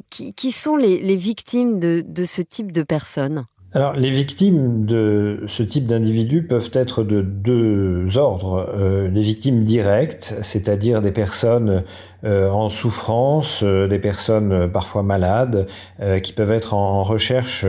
Qui, 0.09 0.33
qui, 0.33 0.51
sont 0.51 0.75
les, 0.75 0.99
les 0.99 1.15
victimes 1.15 1.79
de, 1.79 2.03
de 2.05 2.23
ce 2.23 2.41
type 2.41 2.71
de 2.71 2.83
personnes? 2.83 3.45
Alors, 3.73 3.93
les 3.93 4.11
victimes 4.11 4.85
de 4.85 5.43
ce 5.47 5.63
type 5.63 5.85
d'individus 5.85 6.43
peuvent 6.43 6.69
être 6.73 7.03
de 7.03 7.21
deux 7.21 8.17
ordres. 8.17 8.69
les 9.13 9.21
victimes 9.21 9.63
directes, 9.63 10.35
c'est-à-dire 10.41 11.01
des 11.01 11.11
personnes 11.11 11.83
en 12.23 12.69
souffrance, 12.69 13.61
euh, 13.63 13.87
des 13.87 13.99
personnes 13.99 14.51
euh, 14.51 14.67
parfois 14.67 15.03
malades, 15.03 15.67
qui 16.23 16.33
peuvent 16.33 16.51
être 16.51 16.73
en, 16.73 17.03
recherche 17.03 17.65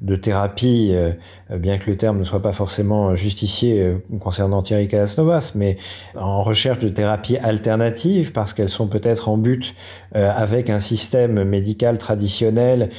de 0.00 0.16
thérapie, 0.16 0.94
bien 1.50 1.78
que 1.78 1.90
le 1.90 1.96
terme 1.96 2.18
ne 2.18 2.24
soit 2.24 2.42
pas 2.42 2.52
forcément 2.52 3.14
justifié 3.14 3.96
concernant 4.20 4.62
Thierry 4.62 4.88
Calasnovas, 4.88 5.52
mais 5.54 5.76
en 6.16 6.42
recherche 6.42 6.80
de 6.80 6.88
thérapie 6.88 7.36
alternative 7.38 8.32
parce 8.32 8.52
qu'elles 8.52 8.68
sont 8.68 8.88
peut-être 8.88 9.28
en 9.28 9.36
but 9.38 9.74
avec 10.12 10.70
un 10.70 10.80
système 10.80 11.44
médical 11.44 11.98
traditionnel 11.98 12.90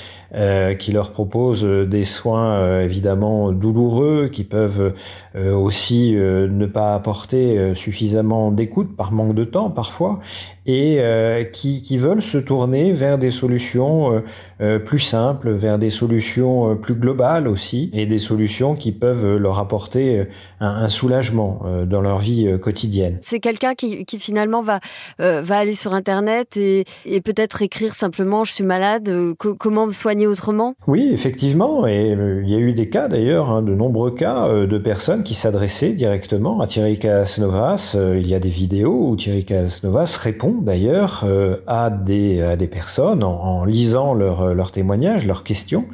qui 0.80 0.92
leur 0.92 1.12
propose 1.12 1.64
des 1.64 2.06
soins 2.06 2.80
évidemment 2.80 3.52
douloureux, 3.52 4.30
qui 4.32 4.46
peuvent 4.46 4.94
aussi 5.36 6.14
ne 6.14 6.66
pas 6.66 6.96
apporter 6.96 7.76
suffisamment 7.76 8.52
d'écoute 8.52 8.96
par 8.96 9.12
manque 9.12 9.36
de 9.36 9.44
temps 9.44 9.70
parfois, 9.70 10.22
et 10.66 10.93
euh, 11.00 11.44
qui, 11.44 11.82
qui, 11.82 11.98
veulent 11.98 12.22
se 12.22 12.38
tourner 12.38 12.92
vers 12.92 13.18
des 13.18 13.32
solutions 13.32 14.14
euh, 14.14 14.20
euh, 14.62 14.80
plus 14.80 15.00
simples, 15.00 15.52
vers 15.52 15.78
des 15.78 15.90
solutions 15.90 16.76
plus 16.76 16.96
globales 16.96 17.48
aussi, 17.48 17.90
et 17.94 18.06
des 18.06 18.20
solutions 18.20 18.76
qui 18.76 18.92
peuvent 18.92 19.38
leur 19.38 19.60
apporter 19.60 20.26
un, 20.60 20.68
un 20.68 20.90
soulagement 20.90 21.62
dans 21.86 22.02
leur 22.02 22.20
vie 22.20 22.48
quotidienne. 22.62 23.18
C'est 23.22 23.40
quelqu'un 23.40 23.74
qui, 23.76 24.06
qui, 24.06 24.20
finalement 24.20 24.62
va, 24.62 24.80
va 25.20 25.58
aller 25.58 25.76
sur 25.76 25.94
Internet 25.94 26.58
et, 26.58 26.86
et 27.06 27.22
peut-être 27.22 27.62
écrire 27.62 27.94
simplement 27.94 28.44
je 28.44 28.54
suis 28.54 28.64
malade, 28.64 29.12
comment 29.38 29.86
me 29.88 29.92
soigner 29.92 30.28
autrement? 30.28 30.76
Oui, 30.88 31.10
effectivement, 31.12 31.88
et 31.88 32.12
il 32.12 32.50
y 32.50 32.56
a 32.56 32.60
eu 32.60 32.74
des 32.74 32.90
cas 32.90 33.08
d'ailleurs, 33.08 33.50
hein, 33.50 33.62
de 33.62 33.74
nombreux 33.74 34.12
cas 34.12 34.48
de 34.50 34.78
personnes 34.78 35.24
qui 35.24 35.36
s'adressaient 35.36 35.94
directement 35.94 36.62
à 36.62 36.68
Thierry 36.68 36.98
Casnovas. 37.00 37.96
il 37.96 38.28
y 38.28 38.36
a 38.36 38.40
des 38.40 38.50
vidéos 38.50 39.10
où 39.10 39.16
Thierry 39.16 39.46
Casnovas 39.46 40.18
répond 40.22 40.56
d'ailleurs 40.62 40.83
euh, 40.90 41.58
à, 41.68 41.90
des, 41.90 42.68
personnes 42.72 43.24
en, 43.24 43.66
lisant 43.66 44.13
leurs 44.13 44.54
leur 44.54 44.72
témoignages, 44.72 45.25
leurs 45.25 45.44
questions. 45.44 45.86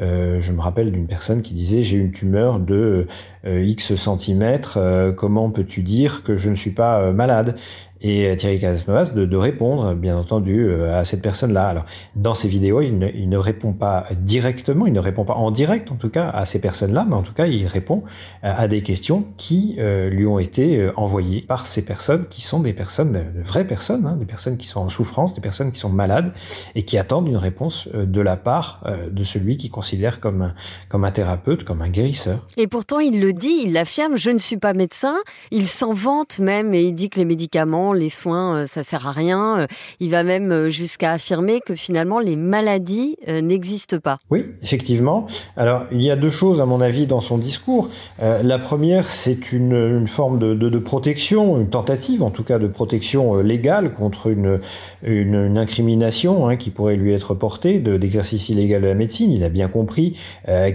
Euh, 0.00 0.40
je 0.40 0.50
me 0.50 0.60
rappelle 0.60 0.90
d'une 0.90 1.06
personne 1.06 1.42
qui 1.42 1.54
disait 1.54 1.82
j'ai 1.82 1.98
une 1.98 2.10
tumeur 2.10 2.58
de 2.58 3.06
euh, 3.46 3.62
X 3.62 3.94
centimètres, 3.94 4.78
comment 5.16 5.50
peux-tu 5.50 5.82
dire 5.82 6.22
que 6.24 6.36
je 6.36 6.50
ne 6.50 6.56
suis 6.56 6.72
pas 6.72 7.12
malade? 7.12 7.56
Et 8.00 8.26
euh, 8.26 8.36
Thierry 8.36 8.60
Casasnovas 8.60 9.10
de, 9.14 9.24
de, 9.24 9.36
répondre, 9.36 9.94
bien 9.94 10.16
entendu, 10.16 10.66
euh, 10.66 10.98
à 10.98 11.04
cette 11.04 11.22
personne-là. 11.22 11.68
Alors, 11.68 11.86
dans 12.16 12.34
ces 12.34 12.48
vidéos, 12.48 12.80
il 12.80 12.98
ne, 12.98 13.08
il 13.08 13.28
ne, 13.28 13.38
répond 13.38 13.72
pas 13.72 14.06
directement, 14.20 14.86
il 14.86 14.92
ne 14.92 15.00
répond 15.00 15.24
pas 15.24 15.34
en 15.34 15.50
direct, 15.50 15.90
en 15.90 15.96
tout 15.96 16.10
cas, 16.10 16.28
à 16.28 16.44
ces 16.44 16.60
personnes-là, 16.60 17.06
mais 17.08 17.14
en 17.14 17.22
tout 17.22 17.32
cas, 17.32 17.46
il 17.46 17.66
répond 17.66 18.04
euh, 18.44 18.52
à 18.54 18.68
des 18.68 18.82
questions 18.82 19.24
qui 19.36 19.76
lui 20.10 20.26
ont 20.26 20.38
été 20.38 20.90
envoyées 20.96 21.42
par 21.42 21.66
ces 21.66 21.84
personnes, 21.84 22.26
qui 22.28 22.42
sont 22.42 22.60
des 22.60 22.72
personnes, 22.72 23.12
de 23.12 23.42
vraies 23.42 23.66
personnes, 23.66 24.06
hein, 24.06 24.16
des 24.16 24.24
personnes 24.24 24.56
qui 24.56 24.66
sont 24.66 24.80
en 24.80 24.88
souffrance, 24.88 25.34
des 25.34 25.40
personnes 25.40 25.72
qui 25.72 25.78
sont 25.78 25.88
malades, 25.88 26.32
et 26.74 26.84
qui 26.84 26.98
attendent 26.98 27.28
une 27.28 27.36
réponse 27.36 27.88
de 27.92 28.20
la 28.20 28.36
part 28.36 28.82
de 29.10 29.24
celui 29.24 29.56
qui 29.56 29.70
considère 29.70 30.20
comme 30.20 30.42
un, 30.42 30.54
comme 30.88 31.04
un 31.04 31.10
thérapeute, 31.10 31.64
comme 31.64 31.82
un 31.82 31.88
guérisseur. 31.88 32.46
Et 32.56 32.66
pourtant, 32.66 32.98
il 33.00 33.20
le 33.20 33.32
dit, 33.32 33.62
il 33.64 33.72
l'affirme, 33.72 34.16
je 34.16 34.30
ne 34.30 34.38
suis 34.38 34.56
pas 34.56 34.72
médecin, 34.72 35.14
il 35.50 35.66
s'en 35.66 35.92
vante 35.92 36.38
même, 36.38 36.74
et 36.74 36.82
il 36.82 36.94
dit 36.94 37.08
que 37.08 37.18
les 37.18 37.24
médicaments, 37.24 37.93
les 37.94 38.10
soins, 38.10 38.56
euh, 38.56 38.66
ça 38.66 38.82
sert 38.82 39.06
à 39.06 39.12
rien. 39.12 39.60
Euh, 39.60 39.66
il 40.00 40.10
va 40.10 40.24
même 40.24 40.52
euh, 40.52 40.68
jusqu'à 40.68 41.12
affirmer 41.12 41.60
que 41.64 41.74
finalement 41.74 42.18
les 42.18 42.36
maladies 42.36 43.16
n'existent 43.26 43.98
pas. 43.98 44.18
Oui, 44.30 44.44
effectivement. 44.62 45.26
Alors 45.56 45.84
il 45.92 46.02
y 46.02 46.10
a 46.10 46.16
deux 46.16 46.30
choses 46.30 46.60
à 46.60 46.66
mon 46.66 46.80
avis 46.80 47.06
dans 47.06 47.20
son 47.20 47.38
discours. 47.38 47.88
la 48.20 48.58
première, 48.58 49.10
c'est 49.10 49.52
une, 49.52 50.06
forme 50.06 50.38
de, 50.38 50.78
protection, 50.78 51.60
une 51.60 51.68
tentative 51.68 52.22
en 52.22 52.30
tout 52.30 52.44
cas 52.44 52.58
de 52.58 52.66
protection 52.66 53.36
légale 53.36 53.92
contre 53.92 54.28
une, 54.28 54.60
une, 55.02 55.56
incrimination 55.58 56.48
hein, 56.48 56.56
qui 56.56 56.70
pourrait 56.70 56.96
lui 56.96 57.12
être 57.12 57.34
portée 57.34 57.78
d'exercice 57.78 58.48
illégal 58.48 58.82
de 58.82 58.88
la 58.88 58.94
médecine. 58.94 59.32
Il 59.32 59.44
a 59.44 59.48
bien 59.48 59.68
compris 59.68 60.16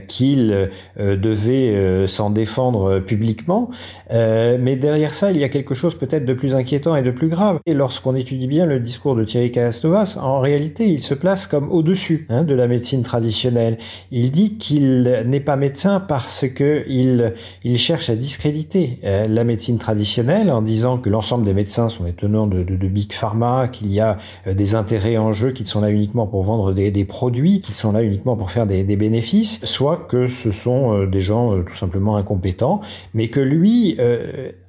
qu'il 0.08 0.70
devait 0.98 2.08
s'en 2.08 2.30
défendre 2.30 3.00
publiquement. 3.00 3.70
mais 4.10 4.76
derrière 4.76 5.14
ça, 5.14 5.32
il 5.32 5.38
y 5.38 5.44
a 5.44 5.50
quelque 5.50 5.76
chose 5.76 5.96
peut-être 5.96 6.26
de 6.26 6.34
plus 6.34 6.56
inquiétant 6.56 6.96
de 7.02 7.12
plus 7.12 7.28
grave. 7.28 7.60
Et 7.66 7.74
lorsqu'on 7.74 8.16
étudie 8.16 8.48
bien 8.48 8.66
le 8.66 8.80
discours 8.80 9.16
de 9.16 9.24
Thierry 9.24 9.52
Castovas, 9.52 10.18
en 10.22 10.40
réalité, 10.40 10.88
il 10.88 11.02
se 11.04 11.14
place 11.14 11.48
comme 11.48 11.72
au-dessus 11.72 12.26
hein, 12.30 12.44
de 12.44 12.54
la 12.54 12.68
médecine 12.68 13.04
traditionnelle. 13.04 13.78
Il 14.12 14.32
dit 14.32 14.56
qu'il 14.56 15.24
n'est 15.26 15.40
pas 15.40 15.56
médecin 15.56 16.00
parce 16.00 16.48
que 16.48 16.84
il, 16.88 17.34
il 17.64 17.78
cherche 17.78 18.10
à 18.10 18.16
discréditer 18.16 19.00
euh, 19.04 19.28
la 19.28 19.44
médecine 19.44 19.78
traditionnelle 19.78 20.52
en 20.52 20.62
disant 20.62 20.98
que 20.98 21.10
l'ensemble 21.10 21.46
des 21.46 21.54
médecins 21.54 21.90
sont 21.90 22.04
des 22.04 22.14
tenants 22.14 22.48
de, 22.48 22.64
big 22.64 23.14
pharma, 23.14 23.68
qu'il 23.68 23.92
y 23.92 24.00
a 24.00 24.18
euh, 24.48 24.54
des 24.54 24.76
intérêts 24.76 25.18
en 25.18 25.32
jeu, 25.34 25.52
qu'ils 25.52 25.68
sont 25.68 25.82
là 25.82 25.90
uniquement 25.90 26.28
pour 26.28 26.44
vendre 26.44 26.74
des, 26.74 27.06
produits, 27.06 27.62
qu'ils 27.62 27.76
sont 27.76 27.92
là 27.92 28.04
uniquement 28.04 28.36
pour 28.36 28.52
faire 28.52 28.68
des, 28.68 28.84
des 28.84 28.96
bénéfices, 28.96 29.64
soit 29.66 30.08
que 30.10 30.28
ce 30.28 30.52
sont 30.52 30.94
euh, 30.94 31.08
des 31.08 31.22
gens 31.22 31.62
tout 31.64 31.76
simplement 31.76 32.18
incompétents, 32.18 32.82
mais 33.14 33.28
que 33.28 33.40
lui 33.40 33.98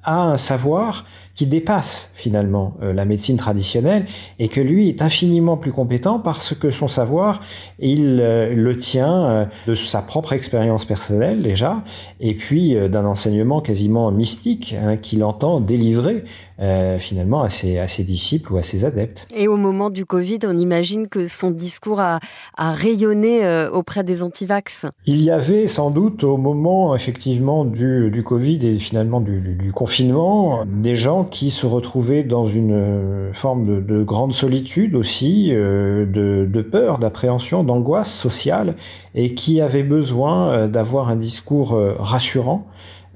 a 0.03 0.23
un 0.23 0.37
savoir 0.37 1.05
qui 1.41 1.47
dépasse 1.47 2.11
finalement 2.13 2.75
euh, 2.83 2.93
la 2.93 3.03
médecine 3.03 3.35
traditionnelle 3.35 4.05
et 4.37 4.47
que 4.47 4.61
lui 4.61 4.89
est 4.89 5.01
infiniment 5.01 5.57
plus 5.57 5.71
compétent 5.71 6.19
parce 6.19 6.53
que 6.53 6.69
son 6.69 6.87
savoir, 6.87 7.41
il 7.79 8.19
euh, 8.21 8.53
le 8.53 8.77
tient 8.77 9.25
euh, 9.25 9.45
de 9.65 9.73
sa 9.73 10.03
propre 10.03 10.33
expérience 10.33 10.85
personnelle 10.85 11.41
déjà 11.41 11.81
et 12.19 12.35
puis 12.35 12.75
d'un 12.75 13.05
enseignement 13.05 13.59
quasiment 13.59 14.11
mystique 14.11 14.75
hein, 14.79 14.97
qu'il 14.97 15.23
entend 15.23 15.59
délivrer 15.59 16.25
euh, 16.59 16.99
finalement 16.99 17.41
à 17.41 17.49
ses, 17.49 17.79
à 17.79 17.87
ses, 17.87 18.03
disciples 18.03 18.53
ou 18.53 18.57
à 18.57 18.63
ses 18.63 18.85
adeptes. 18.85 19.25
Et 19.35 19.47
au 19.47 19.57
moment 19.57 19.89
du 19.89 20.05
Covid, 20.05 20.39
on 20.45 20.57
imagine 20.57 21.07
que 21.07 21.27
son 21.27 21.49
discours 21.49 21.99
a, 21.99 22.19
a 22.57 22.73
rayonné 22.73 23.43
euh, 23.43 23.69
auprès 23.71 24.03
des 24.03 24.21
antivax. 24.21 24.85
Il 25.05 25.21
y 25.21 25.31
avait 25.31 25.67
sans 25.67 25.91
doute 25.91 26.23
au 26.23 26.37
moment 26.37 26.95
effectivement 26.95 27.65
du, 27.65 28.11
du 28.11 28.23
Covid 28.23 28.65
et 28.65 28.77
finalement 28.77 29.21
du, 29.21 29.41
du, 29.41 29.71
confinement 29.71 30.65
des 30.65 30.95
gens 30.95 31.23
qui 31.23 31.51
se 31.51 31.65
retrouvaient 31.65 32.23
dans 32.23 32.45
une 32.45 33.31
forme 33.33 33.65
de, 33.65 33.81
de 33.81 34.03
grande 34.03 34.33
solitude 34.33 34.95
aussi, 34.95 35.49
euh, 35.51 36.05
de, 36.05 36.45
de 36.45 36.61
peur, 36.61 36.99
d'appréhension, 36.99 37.63
d'angoisse 37.63 38.13
sociale 38.13 38.75
et 39.15 39.33
qui 39.33 39.61
avaient 39.61 39.83
besoin 39.83 40.67
d'avoir 40.67 41.09
un 41.09 41.15
discours 41.15 41.77
rassurant 41.99 42.67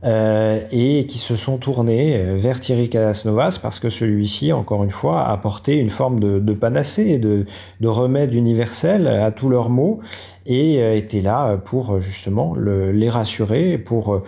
euh, 0.05 0.59
et 0.71 1.07
qui 1.07 1.17
se 1.17 1.35
sont 1.35 1.57
tournés 1.57 2.15
euh, 2.15 2.37
vers 2.37 2.59
Thierry 2.59 2.89
Calasnovas 2.89 3.57
parce 3.59 3.79
que 3.79 3.89
celui-ci, 3.89 4.53
encore 4.53 4.83
une 4.83 4.91
fois, 4.91 5.21
a 5.21 5.31
apporté 5.31 5.77
une 5.77 5.89
forme 5.89 6.19
de, 6.19 6.53
panacée, 6.53 7.17
de, 7.17 7.45
de, 7.81 7.87
remède 7.87 8.31
universel 8.31 9.07
à 9.07 9.31
tous 9.31 9.49
leurs 9.49 9.69
maux 9.69 10.01
et 10.45 10.79
euh, 10.79 10.95
était 10.95 11.21
là 11.21 11.57
pour 11.57 12.01
justement 12.01 12.53
le, 12.55 12.91
les 12.91 13.09
rassurer, 13.09 13.79
pour 13.79 14.21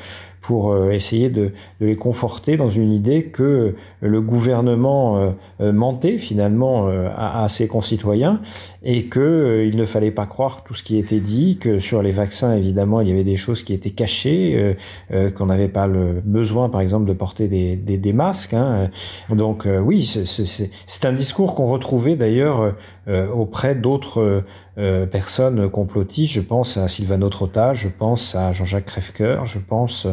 pour 0.48 0.72
euh, 0.72 0.92
essayer 0.92 1.30
de, 1.30 1.52
les 1.82 1.98
conforter 1.98 2.56
dans 2.56 2.70
une 2.70 2.94
idée 2.94 3.24
que 3.24 3.76
le 4.00 4.22
gouvernement 4.22 5.18
euh, 5.18 5.32
euh, 5.60 5.74
mentait 5.74 6.20
finalement 6.20 6.88
à, 7.18 7.50
ses 7.50 7.68
concitoyens 7.68 8.40
et 8.82 9.10
qu'il 9.10 9.76
ne 9.76 9.86
fallait 9.86 10.12
pas 10.12 10.26
croire 10.26 10.64
tout 10.64 10.74
ce 10.74 10.84
qui 10.84 10.98
était 10.98 11.20
dit, 11.20 11.58
que 11.58 11.80
sur 11.80 12.02
les 12.02 12.14
vaccins 12.14 12.56
évidemment 12.56 13.02
il 13.02 13.10
y 13.10 13.12
avait 13.12 13.26
des 13.26 13.36
choses 13.36 13.62
qui 13.62 13.74
étaient 13.74 13.90
cachées, 13.90 14.76
qu'on 15.36 15.48
n'avait 15.48 15.68
pas 15.68 15.88
le 15.88 16.22
besoin 16.24 16.70
par 16.70 16.80
exemple 16.80 17.06
de 17.06 17.14
porter 17.14 17.48
des 17.48 18.14
masques. 18.14 18.54
Hein. 18.54 18.90
Donc 19.30 19.68
oui, 19.84 20.06
c'est 20.06 21.06
un 21.06 21.14
discours 21.14 21.56
qu'on 21.56 21.68
retrouvait 21.68 22.16
d'ailleurs 22.16 22.76
auprès 23.08 23.76
d'autres 23.76 24.44
personnes 25.12 25.70
complotistes. 25.70 26.34
Je 26.34 26.42
pense 26.42 26.78
à 26.78 26.88
Sylvano 26.88 27.30
Trotta, 27.30 27.74
je 27.74 27.88
pense 27.88 28.36
à 28.36 28.54
Jean-Jacques 28.54 28.86
Crèvecoeur, 28.86 29.46
je 29.46 29.60
pense 29.60 30.08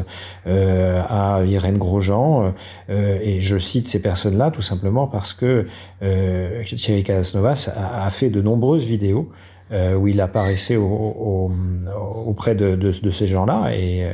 à 0.46 1.42
Irène 1.44 1.78
Grosjean, 1.78 2.54
et 2.88 3.40
je 3.40 3.58
cite 3.58 3.88
ces 3.88 4.00
personnes-là 4.00 4.50
tout 4.50 4.62
simplement 4.62 5.06
parce 5.06 5.32
que 5.32 5.66
Thierry 6.00 7.04
Casasnovas 7.04 7.70
a, 7.76 8.06
a 8.06 8.10
fait 8.10 8.30
de 8.30 8.40
nombreuses 8.40 8.84
vidéos 8.84 9.30
euh, 9.74 9.94
où 9.94 10.06
il 10.06 10.20
apparaissait 10.20 10.76
auprès 10.76 12.54
de, 12.54 13.10
ces 13.10 13.26
gens-là 13.26 13.72
et, 13.74 14.06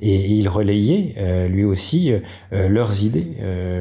il 0.00 0.46
relayait 0.48 1.14
euh, 1.16 1.48
lui 1.48 1.64
aussi 1.64 2.12
euh, 2.12 2.68
leurs 2.68 3.02
idées, 3.02 3.26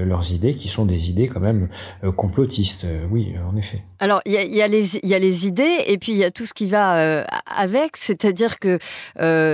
leurs 0.06 0.32
idées 0.32 0.54
qui 0.54 0.70
sont 0.70 0.86
des 0.86 1.10
idées 1.10 1.28
quand 1.28 1.42
même 1.42 1.68
complotistes, 2.16 2.86
oui, 3.12 3.34
en 3.52 3.58
effet. 3.58 3.82
Alors, 4.00 4.22
il 4.26 4.34
y 4.34 4.62
a, 4.62 4.68
les 4.68 5.48
idées 5.48 5.78
et 5.88 5.98
puis 5.98 6.14
il 6.14 6.18
y 6.18 6.24
a 6.24 6.32
tout 6.32 6.46
ce 6.46 6.54
qui 6.54 6.68
va 6.68 7.26
avec, 7.46 7.98
c'est-à-dire 7.98 8.60
que 8.60 8.80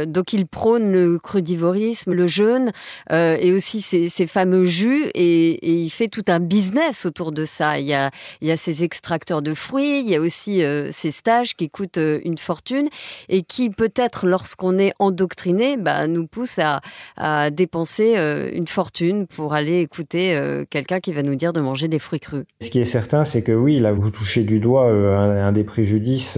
donc 0.05 0.33
il 0.33 0.45
prône 0.45 0.91
le 0.91 1.17
crudivorisme, 1.19 2.13
le 2.13 2.27
jeûne 2.27 2.71
et 3.11 3.51
aussi 3.51 3.81
ces, 3.81 4.27
fameux 4.27 4.65
jus 4.65 5.09
et, 5.15 5.81
il 5.81 5.89
fait 5.89 6.07
tout 6.07 6.25
un 6.27 6.39
business 6.39 7.05
autour 7.05 7.31
de 7.31 7.45
ça. 7.45 7.79
Il 7.79 7.87
y 7.87 7.93
a 8.51 8.57
ces 8.57 8.83
extracteurs 8.83 9.41
de 9.41 9.53
fruits, 9.53 10.01
il 10.01 10.09
y 10.09 10.15
a 10.15 10.21
aussi 10.21 10.61
ces 10.91 11.11
stages 11.11 11.55
qui 11.55 11.70
coûte 11.71 11.97
euh, 11.97 12.19
une 12.25 12.37
fortune 12.37 12.87
et 13.29 13.41
qui 13.43 13.69
peut-être 13.69 14.27
lorsqu'on 14.27 14.77
est 14.77 14.93
endoctriné 14.99 15.77
bah, 15.77 16.07
nous 16.07 16.27
pousse 16.27 16.59
à, 16.59 16.81
dépenser 17.51 18.13
euh, 18.17 18.49
une 18.53 18.67
fortune 18.67 19.27
pour 19.27 19.53
aller 19.53 19.79
écouter 19.79 20.35
euh, 20.35 20.65
quelqu'un 20.69 20.99
qui 20.99 21.13
va 21.13 21.23
nous 21.23 21.35
dire 21.35 21.53
de 21.53 21.61
manger 21.61 21.87
des 21.87 21.99
fruits 21.99 22.19
crus. 22.19 22.45
Ce 22.59 22.69
qui 22.69 22.79
est 22.79 22.85
certain, 22.85 23.25
c'est 23.25 23.41
que 23.41 23.51
oui, 23.51 23.79
là 23.79 23.91
vous 23.91 24.09
touchez 24.09 24.43
du 24.43 24.59
doigt 24.59 24.85
un, 24.85 25.51
des 25.51 25.63
préjudices 25.63 26.37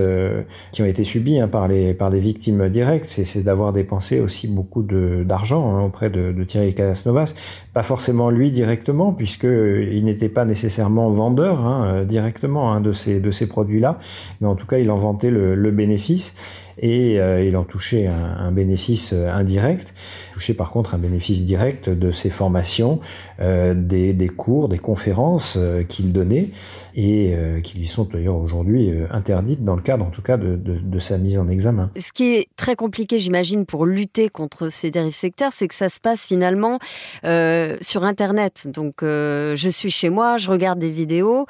qui 0.72 0.82
ont 0.82 0.86
été 0.86 1.04
subis 1.04 1.40
hein, 1.40 1.48
par, 1.48 1.68
les, 1.68 1.94
par 1.94 2.10
les 2.10 2.20
victimes 2.20 2.70
directes, 2.70 3.08
c'est 3.08 3.44
d'avoir 3.44 3.74
dépensé 3.74 4.20
aussi 4.20 4.48
beaucoup 4.48 4.84
d'argent 4.84 5.76
hein, 5.76 5.84
auprès 5.84 6.10
de, 6.10 6.44
Thierry 6.44 6.74
Casasnovas. 6.76 7.34
Pas 7.74 7.84
forcément 7.84 8.30
lui 8.30 8.52
directement, 8.52 9.14
puisqu'il 9.14 10.04
n'était 10.04 10.30
pas 10.30 10.46
nécessairement 10.46 11.10
vendeur 11.10 11.66
hein, 11.66 12.04
directement 12.04 12.80
de 12.80 12.94
ces, 12.94 13.20
de 13.20 13.32
ces 13.32 13.48
produits-là, 13.48 14.00
mais 14.42 14.48
en 14.48 14.56
tout 14.56 14.66
cas 14.68 14.78
il 14.78 14.92
en 14.92 14.98
vendait 14.98 15.13
le, 15.22 15.72
bénéfice 15.72 16.34
et 16.78 17.20
euh, 17.20 17.44
il 17.44 17.56
en 17.58 17.64
touchait 17.64 18.08
un, 18.08 18.52
bénéfice 18.52 19.12
euh, 19.14 19.32
indirect, 19.32 19.94
touchait 20.34 20.54
par 20.54 20.72
contre 20.72 20.96
un 20.96 20.98
bénéfice 20.98 21.44
direct 21.44 21.90
de 21.90 22.12
ses 22.12 22.30
formations, 22.30 23.00
euh, 23.40 23.74
des, 23.76 24.30
cours, 24.30 24.70
des 24.70 24.80
conférences 24.80 25.58
qu'il 25.88 26.12
donnait 26.12 26.50
et 26.96 27.36
qui 27.64 27.78
lui 27.78 27.88
sont 27.88 28.04
d'ailleurs 28.04 28.38
aujourd'hui 28.38 28.92
interdites 29.12 29.64
dans 29.64 29.76
le 29.76 29.82
cadre 29.82 30.06
en 30.06 30.10
tout 30.10 30.22
cas 30.22 30.38
de, 30.38 30.56
de, 30.56 31.00
sa 31.00 31.18
mise 31.18 31.38
en 31.38 31.50
examen. 31.50 31.92
Ce 31.98 32.12
qui 32.12 32.36
est 32.36 32.48
très 32.56 32.76
compliqué 32.76 33.20
j'imagine 33.20 33.66
pour 33.66 33.86
lutter 33.86 34.30
contre 34.30 34.70
ces 34.70 34.92
dérives 34.92 35.14
sectaires, 35.14 35.52
c'est 35.54 35.68
que 35.68 35.76
ça 35.76 35.90
se 35.90 36.00
passe 36.00 36.26
finalement 36.26 36.80
sur 37.24 38.04
Internet. 38.04 38.68
Donc 38.72 38.96
je 39.02 39.70
suis 39.72 39.92
chez 39.92 40.10
moi, 40.10 40.38
je 40.38 40.50
regarde 40.50 40.80
des 40.80 40.92
vidéos 40.92 41.46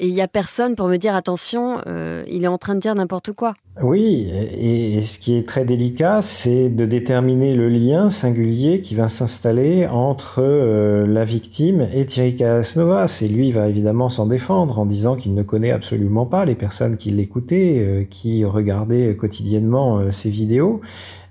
et 0.00 0.08
il 0.08 0.14
n'y 0.14 0.22
a 0.22 0.28
personne 0.28 0.76
pour 0.76 0.88
me 0.88 0.96
dire 0.96 1.14
attention, 1.14 1.80
il 2.26 2.44
est 2.44 2.48
en 2.48 2.58
train 2.58 2.74
de 2.74 2.80
dire 2.80 2.94
n'importe 2.94 3.32
quoi. 3.32 3.54
Oui, 3.82 4.32
et 4.58 5.02
ce 5.02 5.18
qui 5.18 5.36
est 5.36 5.46
très 5.46 5.66
délicat, 5.66 6.22
c'est 6.22 6.70
de 6.70 6.86
déterminer 6.86 7.54
le 7.54 7.68
lien 7.68 8.08
singulier 8.08 8.80
qui 8.80 8.94
va 8.94 9.10
s'installer 9.10 9.86
entre 9.86 10.36
euh, 10.38 11.06
la 11.06 11.26
victime 11.26 11.86
et 11.92 12.06
Thierry 12.06 12.36
Casnovas. 12.36 13.18
Et 13.20 13.28
lui 13.28 13.52
va 13.52 13.68
évidemment 13.68 14.08
s'en 14.08 14.24
défendre 14.24 14.78
en 14.78 14.86
disant 14.86 15.14
qu'il 15.14 15.34
ne 15.34 15.42
connaît 15.42 15.72
absolument 15.72 16.24
pas 16.24 16.46
les 16.46 16.54
personnes 16.54 16.96
qui 16.96 17.10
l'écoutaient, 17.10 17.76
euh, 17.80 18.04
qui 18.08 18.46
regardaient 18.46 19.14
quotidiennement 19.14 19.98
euh, 19.98 20.10
ses 20.10 20.30
vidéos. 20.30 20.80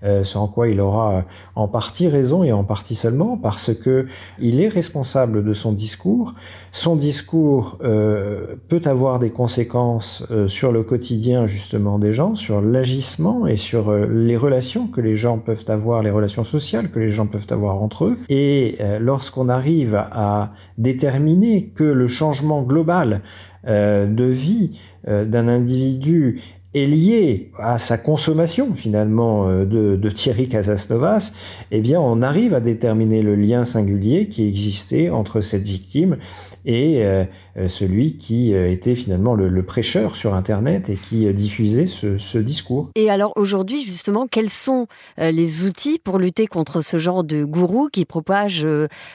Euh, 0.06 0.24
sans 0.24 0.48
quoi 0.48 0.68
il 0.68 0.80
aura 0.82 1.24
en 1.56 1.68
partie 1.68 2.08
raison 2.08 2.44
et 2.44 2.52
en 2.52 2.64
partie 2.64 2.96
seulement 2.96 3.38
parce 3.38 3.74
que 3.74 4.06
il 4.40 4.62
est 4.62 4.68
responsable 4.68 5.44
de 5.44 5.54
son 5.54 5.72
discours. 5.72 6.36
Son 6.72 6.96
discours 6.96 7.80
euh, 7.84 8.56
peut 8.68 8.82
avoir 8.86 9.18
des 9.18 9.32
conséquences 9.32 10.24
euh, 10.30 10.48
sur 10.48 10.72
le 10.72 10.84
quotidien 10.84 11.48
justement 11.48 11.98
des 11.98 12.14
gens, 12.14 12.36
sur 12.36 12.62
l'agissement 12.62 13.48
et 13.48 13.58
sur 13.58 13.92
les 13.92 14.38
relations 14.38 14.88
que 14.88 15.02
les 15.02 15.16
gens 15.16 15.40
peuvent 15.40 15.66
avoir, 15.70 16.04
les 16.04 16.12
relations 16.12 16.44
sociales 16.44 16.92
que 16.92 17.00
les 17.00 17.10
gens 17.10 17.26
peuvent 17.26 17.48
avoir 17.50 17.82
entre 17.82 18.06
eux. 18.06 18.18
Et 18.30 18.78
lorsqu'on 19.00 19.50
arrive 19.50 19.96
à 19.96 20.52
déterminer 20.78 21.72
que 21.74 21.84
le 21.84 22.08
changement 22.08 22.62
global 22.62 23.22
de 23.66 24.24
vie 24.24 24.80
d'un 25.08 25.48
individu 25.48 26.42
est 26.76 26.86
lié 26.86 27.52
à 27.58 27.78
sa 27.78 27.98
consommation 27.98 28.76
finalement 28.76 29.48
euh, 29.48 29.66
de, 29.66 30.10
Thierry 30.10 30.48
Casasnovas, 30.48 31.32
eh 31.72 31.82
bien 31.82 32.00
on 32.00 32.22
arrive 32.22 32.54
à 32.54 32.60
déterminer 32.60 33.22
le 33.22 33.36
lien 33.36 33.66
singulier 33.66 34.28
qui 34.28 34.48
existait 34.48 35.10
entre 35.10 35.42
cette 35.42 35.64
victime 35.64 36.18
et 36.66 37.04
euh, 37.04 37.26
euh, 37.58 37.68
celui 37.68 38.18
qui 38.18 38.54
était 38.54 38.96
finalement 38.96 39.34
le, 39.34 39.64
prêcheur 39.64 40.16
sur 40.16 40.36
Internet 40.36 40.90
et 40.90 40.96
qui 40.96 41.34
diffusait 41.34 41.88
ce 41.88 42.38
discours. 42.38 42.90
Et 42.96 43.10
alors 43.10 43.34
aujourd'hui 43.36 43.84
justement, 43.84 44.28
quels 44.28 44.50
sont 44.50 44.88
les 45.18 45.66
outils 45.66 45.98
pour 45.98 46.20
lutter 46.20 46.46
contre 46.46 46.82
ce 46.82 47.00
genre 47.00 47.24
de 47.24 47.44
gourou 47.44 47.90
qui 47.92 48.06
propage 48.06 48.68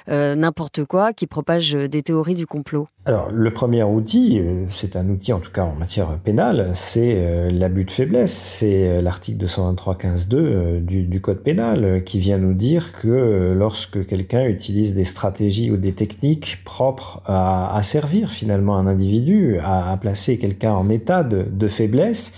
n'importe 0.09 0.85
quoi, 0.85 1.13
qui 1.13 1.27
propage 1.27 1.73
des 1.73 2.03
théories 2.03 2.35
du 2.35 2.47
complot? 2.47 2.89
Alors 3.07 3.31
le 3.33 3.51
premier 3.51 3.83
outil, 3.83 4.43
c'est 4.69 4.95
un 4.95 5.09
outil 5.09 5.33
en 5.33 5.39
tout 5.41 5.51
cas 5.51 5.65
en 5.65 5.75
matière 5.75 6.19
pénale, 6.19 6.73
c'est 6.75 7.51
l'abus 7.51 7.87
de 7.87 7.91
faiblesse, 7.91 8.35
c'est 8.35 8.89
euh, 8.89 9.01
l'article 9.01 9.47
223.15.2 9.47 10.35
euh, 10.35 10.81
du, 10.81 11.05
du, 11.05 11.21
Code 11.23 11.43
pénal 11.43 11.85
euh, 11.85 12.01
qui 12.01 12.19
vient 12.19 12.37
nous 12.37 12.53
dire 12.53 12.93
que 12.93 13.55
lorsque 13.57 14.07
quelqu'un 14.07 14.45
utilise 14.45 14.93
des 14.93 15.05
stratégies 15.05 15.71
ou 15.71 15.79
des 15.79 15.93
techniques 15.93 16.59
propres 16.63 17.23
à, 17.25 17.81
servir 17.83 18.31
finalement 18.31 18.77
un 18.77 18.87
individu, 18.87 19.59
à, 19.65 19.97
placer 19.99 20.37
quelqu'un 20.37 20.73
en 20.73 20.91
état 20.91 21.25
de 21.25 21.69
faiblesse, 21.69 22.35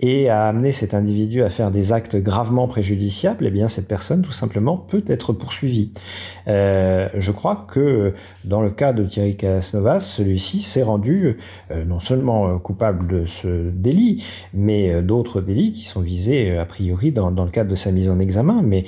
et 0.00 0.28
à 0.28 0.46
amener 0.46 0.72
cet 0.72 0.94
individu 0.94 1.42
à 1.42 1.50
faire 1.50 1.70
des 1.70 1.92
actes 1.92 2.16
gravement 2.16 2.68
préjudiciables, 2.68 3.46
eh 3.46 3.50
bien 3.50 3.68
cette 3.68 3.88
personne 3.88 4.22
tout 4.22 4.32
simplement 4.32 4.76
peut 4.76 5.04
être 5.08 5.32
poursuivie. 5.32 5.92
Euh, 6.46 7.08
je 7.16 7.32
crois 7.32 7.66
que 7.70 8.14
dans 8.44 8.62
le 8.62 8.70
cas 8.70 8.92
de 8.92 9.04
Thierry 9.04 9.36
Casnovas, 9.36 10.00
celui-ci 10.00 10.62
s'est 10.62 10.82
rendu 10.82 11.38
euh, 11.70 11.84
non 11.84 11.98
seulement 11.98 12.48
euh, 12.48 12.58
coupable 12.58 13.06
de 13.06 13.26
ce 13.26 13.70
délit, 13.70 14.24
mais 14.54 14.90
euh, 14.90 15.02
d'autres 15.02 15.40
délits 15.40 15.72
qui 15.72 15.84
sont 15.84 16.00
visés 16.00 16.56
a 16.56 16.64
priori 16.64 17.10
dans, 17.10 17.30
dans, 17.30 17.44
le 17.44 17.50
cadre 17.50 17.70
de 17.70 17.76
sa 17.76 17.90
mise 17.90 18.10
en 18.10 18.20
examen. 18.20 18.62
Mais 18.62 18.84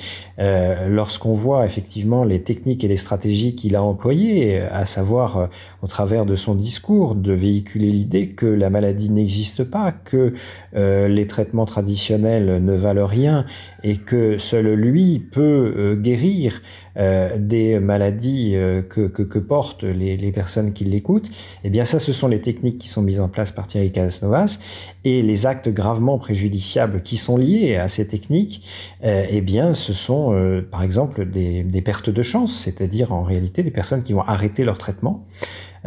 lorsqu'on 0.87 1.33
voit 1.33 1.65
effectivement 1.65 2.23
les 2.23 2.41
techniques 2.41 2.83
et 2.83 2.87
les 2.87 2.95
stratégies 2.95 3.55
qu'il 3.55 3.75
a 3.75 3.83
employées, 3.83 4.59
à 4.59 4.85
savoir 4.85 5.49
au 5.81 5.87
travers 5.87 6.25
de 6.25 6.35
son 6.35 6.55
discours 6.55 7.15
de 7.15 7.33
véhiculer 7.33 7.89
l'idée 7.91 8.29
que 8.29 8.45
la 8.45 8.69
maladie 8.69 9.09
n'existe 9.09 9.63
pas, 9.63 9.91
que 9.91 10.33
euh, 10.75 11.00
les 11.07 11.27
traitements 11.27 11.65
traditionnels 11.65 12.63
ne 12.63 12.73
valent 12.73 13.05
rien 13.05 13.45
et 13.83 13.97
que 13.97 14.37
seul 14.37 14.73
lui 14.73 15.19
peut 15.19 15.73
euh, 15.75 15.95
guérir 15.95 16.61
euh, 16.97 17.37
des 17.37 17.79
maladies 17.79 18.55
que, 18.89 19.39
portent 19.39 19.83
les, 19.83 20.17
les, 20.17 20.31
personnes 20.31 20.73
qui 20.73 20.83
l'écoutent, 20.83 21.29
eh 21.63 21.69
bien 21.69 21.85
ça, 21.85 21.99
ce 21.99 22.13
sont 22.13 22.27
les 22.27 22.41
techniques 22.41 22.79
qui 22.79 22.87
sont 22.89 23.01
mises 23.01 23.19
en 23.19 23.29
place 23.29 23.51
par 23.51 23.67
Thierry 23.67 23.91
Casnovas 23.91 24.59
et 25.03 25.21
les 25.21 25.45
actes 25.45 25.69
gravement 25.69 26.17
préjudiciables 26.17 27.01
qui 27.01 27.17
sont 27.17 27.37
liés 27.37 27.77
à 27.77 27.87
ces 27.87 28.07
techniques, 28.07 28.67
eh 29.03 29.41
bien 29.41 29.73
ce 29.73 29.93
sont 29.93 30.63
par 30.69 30.83
exemple 30.83 31.25
des, 31.25 31.63
des 31.63 31.81
pertes 31.81 32.09
de 32.09 32.21
chance, 32.21 32.55
c'est-à-dire 32.57 33.13
en 33.13 33.23
réalité 33.23 33.63
des 33.63 33.71
personnes 33.71 34.03
qui 34.03 34.13
vont 34.13 34.21
arrêter 34.21 34.63
leur 34.63 34.77
traitement. 34.77 35.25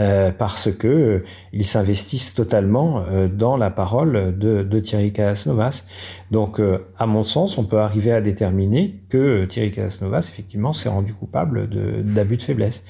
Euh, 0.00 0.32
parce 0.36 0.72
que 0.72 0.88
euh, 0.88 1.24
ils 1.52 1.64
s'investissent 1.64 2.34
totalement 2.34 3.04
euh, 3.08 3.28
dans 3.28 3.56
la 3.56 3.70
parole 3.70 4.36
de, 4.36 4.64
de 4.64 4.80
Thierry 4.80 5.12
Casnovas. 5.12 5.84
Donc, 6.32 6.60
à 6.98 7.06
mon 7.06 7.22
sens, 7.22 7.58
on 7.58 7.64
peut 7.64 7.78
arriver 7.78 8.10
à 8.10 8.20
déterminer 8.20 8.96
que 9.14 9.44
Thierry 9.44 9.70
Casnovas, 9.70 10.28
effectivement, 10.32 10.72
s'est 10.72 10.88
rendu 10.88 11.14
coupable 11.14 11.68
d'abus 12.04 12.36
de, 12.36 12.42
faiblesse. 12.42 12.84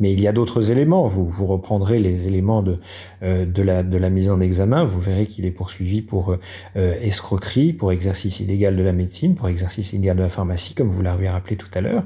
Mais 0.00 0.12
il 0.12 0.20
y 0.20 0.26
a 0.26 0.32
d'autres 0.32 0.72
éléments. 0.72 1.06
Vous, 1.06 1.28
vous 1.28 1.46
reprendrez 1.46 1.98
les 1.98 2.26
éléments 2.26 2.62
de, 2.62 2.78
de, 3.22 3.62
la, 3.62 3.82
de 3.82 3.96
la 3.96 4.10
mise 4.10 4.30
en 4.30 4.40
examen. 4.40 4.84
Vous 4.84 4.98
verrez 4.98 5.26
qu'il 5.26 5.46
est 5.46 5.50
poursuivi 5.50 6.00
pour 6.02 6.36
escroquerie, 6.74 7.72
pour 7.72 7.92
exercice 7.92 8.40
illégal 8.40 8.76
de 8.76 8.82
la 8.82 8.92
médecine, 8.92 9.34
pour 9.34 9.48
exercice 9.48 9.92
illégal 9.92 10.16
de 10.16 10.22
la 10.22 10.30
pharmacie, 10.30 10.74
comme 10.74 10.88
vous 10.88 11.02
l'avez 11.02 11.28
rappelé 11.28 11.56
tout 11.56 11.70
à 11.74 11.80
l'heure. 11.80 12.04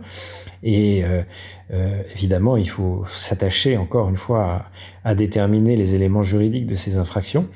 Et 0.64 1.04
euh, 1.70 2.02
évidemment, 2.14 2.56
il 2.56 2.68
faut 2.68 3.04
s'attacher 3.08 3.76
encore 3.76 4.08
une 4.08 4.16
fois 4.16 4.64
à, 5.04 5.14
déterminer 5.14 5.76
les 5.76 5.94
éléments 5.94 6.22
juridiques 6.22 6.66
de 6.66 6.74
ces 6.74 6.96
infractions, 6.96 7.48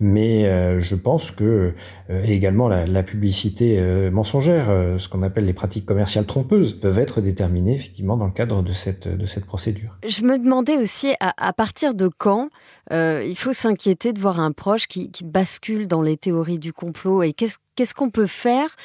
mais 0.00 0.46
euh, 0.46 0.80
je 0.80 0.94
pense 0.94 1.30
que 1.30 1.72
euh, 2.10 2.22
également 2.24 2.68
la, 2.68 3.02
publicité 3.02 3.78
euh, 3.78 4.10
mensongère, 4.10 4.66
ce 4.98 5.08
qu'on 5.08 5.22
appelle 5.22 5.46
les 5.46 5.52
pratiques 5.52 5.86
commerciales 5.86 6.26
trompeuses, 6.26 6.78
peuvent 6.80 6.98
être 6.98 7.20
déterminées 7.20 7.74
effectivement 7.74 8.16
dans 8.16 8.26
le 8.26 8.32
cadre 8.32 8.62
de 8.62 8.72
cette, 8.72 9.08
de 9.08 9.26
cette 9.26 9.46
procédure. 9.46 9.96
Je 10.06 10.22
me 10.22 10.38
demandais 10.38 10.76
aussi 10.76 11.14
à, 11.20 11.52
partir 11.52 11.94
de 11.94 12.08
quand 12.08 12.48
il 12.90 13.36
faut 13.36 13.52
s'inquiéter 13.52 14.12
de 14.12 14.20
voir 14.20 14.40
un 14.40 14.52
proche 14.52 14.86
qui, 14.86 15.10
bascule 15.24 15.88
dans 15.88 16.02
les 16.02 16.16
théories 16.16 16.58
du 16.58 16.72
complot 16.72 17.22
et 17.22 17.32
qu'est-ce 17.32 17.94
qu'on 17.94 18.10
peut 18.10 18.26
faire 18.26 18.76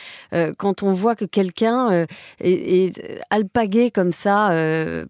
quand 0.58 0.84
on 0.84 0.94
voit 0.94 1.16
que 1.16 1.26
quelqu'un 1.26 2.06
est, 2.40 2.90
est, 2.90 3.22
alpagué 3.30 3.92
comme 3.92 4.12
ça 4.12 4.50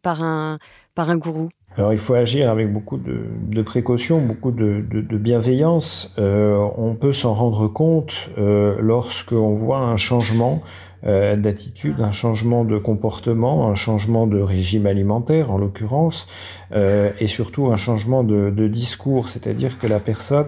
par, 0.01 0.23
un, 0.23 0.59
par 0.95 1.09
un 1.09 1.17
gourou? 1.17 1.49
Alors 1.77 1.93
il 1.93 1.99
faut 1.99 2.13
agir 2.13 2.49
avec 2.49 2.71
beaucoup 2.71 2.97
de, 2.97 3.21
de 3.47 3.61
précaution, 3.61 4.19
beaucoup 4.19 4.51
de, 4.51 4.83
de, 4.89 5.01
de 5.01 5.17
bienveillance. 5.17 6.13
Euh, 6.19 6.67
on 6.77 6.95
peut 6.95 7.13
s'en 7.13 7.33
rendre 7.33 7.67
compte 7.69 8.29
euh, 8.37 8.75
lorsqu'on 8.81 9.53
voit 9.53 9.79
un 9.79 9.95
changement 9.95 10.61
euh, 11.05 11.35
d'attitude, 11.37 12.01
un 12.01 12.11
changement 12.11 12.65
de 12.65 12.77
comportement, 12.77 13.69
un 13.69 13.75
changement 13.75 14.27
de 14.27 14.39
régime 14.39 14.85
alimentaire 14.85 15.49
en 15.49 15.57
l'occurrence, 15.57 16.27
euh, 16.73 17.11
et 17.19 17.27
surtout 17.27 17.67
un 17.67 17.77
changement 17.77 18.23
de, 18.23 18.67
discours, 18.67 19.29
c'est-à-dire 19.29 19.79
que 19.79 19.87
la 19.87 19.99
personne 19.99 20.47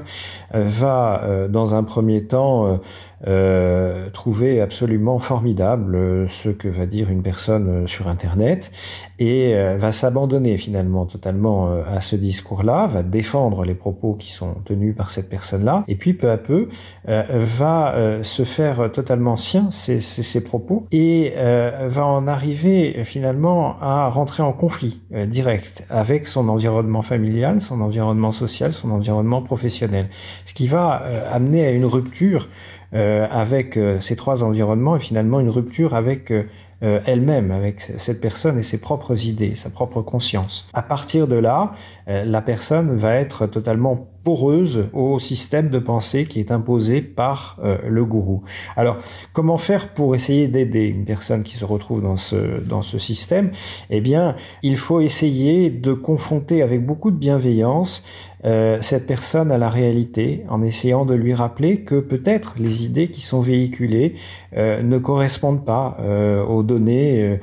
va 0.53 1.21
euh, 1.23 1.47
dans 1.47 1.75
un 1.75 1.83
premier 1.83 2.23
temps 2.23 2.79
euh, 3.25 4.09
trouver 4.09 4.59
absolument 4.59 5.17
formidable 5.17 5.95
euh, 5.95 6.27
ce 6.27 6.49
que 6.49 6.67
va 6.67 6.85
dire 6.85 7.09
une 7.09 7.23
personne 7.23 7.69
euh, 7.69 7.87
sur 7.87 8.09
Internet 8.09 8.69
et 9.17 9.55
va 9.77 9.93
s'abandonner 9.93 10.57
finalement 10.57 11.05
totalement 11.05 11.71
à 11.71 12.01
ce 12.01 12.17
discours-là, 12.17 12.87
va 12.87 13.03
défendre 13.03 13.63
les 13.63 13.75
propos 13.75 14.15
qui 14.15 14.33
sont 14.33 14.55
tenus 14.65 14.93
par 14.93 15.11
cette 15.11 15.29
personne-là, 15.29 15.85
et 15.87 15.95
puis 15.95 16.13
peu 16.13 16.29
à 16.29 16.35
peu 16.35 16.67
va 17.05 17.95
se 18.23 18.43
faire 18.43 18.91
totalement 18.91 19.37
sien 19.37 19.69
ces, 19.71 20.43
propos 20.43 20.87
et 20.91 21.31
va 21.37 22.05
en 22.05 22.27
arriver 22.27 23.03
finalement 23.05 23.77
à 23.79 24.09
rentrer 24.09 24.43
en 24.43 24.51
conflit 24.51 24.99
direct 25.27 25.85
avec 25.89 26.12
son 26.27 26.49
environnement 26.49 27.01
familial, 27.01 27.61
son 27.61 27.81
environnement 27.81 28.31
social, 28.31 28.73
son 28.73 28.91
environnement 28.91 29.41
professionnel, 29.41 30.07
ce 30.45 30.53
qui 30.53 30.67
va 30.67 31.03
amener 31.29 31.65
à 31.65 31.71
une 31.71 31.85
rupture 31.85 32.47
euh, 32.95 33.25
avec 33.31 33.75
euh, 33.75 33.99
ces 33.99 34.15
trois 34.15 34.43
environnements 34.43 34.95
et 34.95 34.99
finalement 34.99 35.39
une 35.39 35.49
rupture 35.49 35.95
avec 35.95 36.29
euh, 36.29 36.43
elle-même, 36.81 37.49
avec 37.49 37.81
cette 37.97 38.21
personne 38.21 38.59
et 38.59 38.63
ses 38.63 38.79
propres 38.79 39.25
idées, 39.25 39.55
sa 39.55 39.71
propre 39.71 40.03
conscience. 40.03 40.69
À 40.73 40.83
partir 40.83 41.27
de 41.27 41.35
là, 41.35 41.71
la 42.07 42.41
personne 42.41 42.95
va 42.97 43.15
être 43.15 43.47
totalement 43.47 44.09
poreuse 44.23 44.87
au 44.93 45.19
système 45.19 45.69
de 45.69 45.79
pensée 45.79 46.25
qui 46.25 46.39
est 46.39 46.51
imposé 46.51 47.01
par 47.01 47.59
le 47.85 48.05
gourou. 48.05 48.43
Alors, 48.75 48.97
comment 49.33 49.57
faire 49.57 49.89
pour 49.89 50.15
essayer 50.15 50.47
d'aider 50.47 50.85
une 50.85 51.05
personne 51.05 51.43
qui 51.43 51.57
se 51.57 51.65
retrouve 51.65 52.01
dans 52.01 52.17
ce, 52.17 52.61
dans 52.65 52.81
ce 52.81 52.97
système? 52.99 53.51
Eh 53.89 54.01
bien, 54.01 54.35
il 54.61 54.77
faut 54.77 55.01
essayer 55.01 55.69
de 55.69 55.93
confronter 55.93 56.61
avec 56.61 56.85
beaucoup 56.85 57.11
de 57.11 57.17
bienveillance 57.17 58.03
euh, 58.45 58.77
cette 58.81 59.07
personne 59.07 59.51
à 59.51 59.57
la 59.57 59.69
réalité 59.69 60.43
en 60.49 60.61
essayant 60.61 61.05
de 61.05 61.13
lui 61.13 61.33
rappeler 61.33 61.81
que 61.81 62.01
peut-être 62.01 62.55
les 62.57 62.83
idées 62.83 63.07
qui 63.07 63.21
sont 63.21 63.39
véhiculées 63.39 64.15
euh, 64.57 64.83
ne 64.83 64.97
correspondent 64.97 65.63
pas 65.63 65.97
euh, 66.01 66.43
aux 66.43 66.63
données 66.63 67.39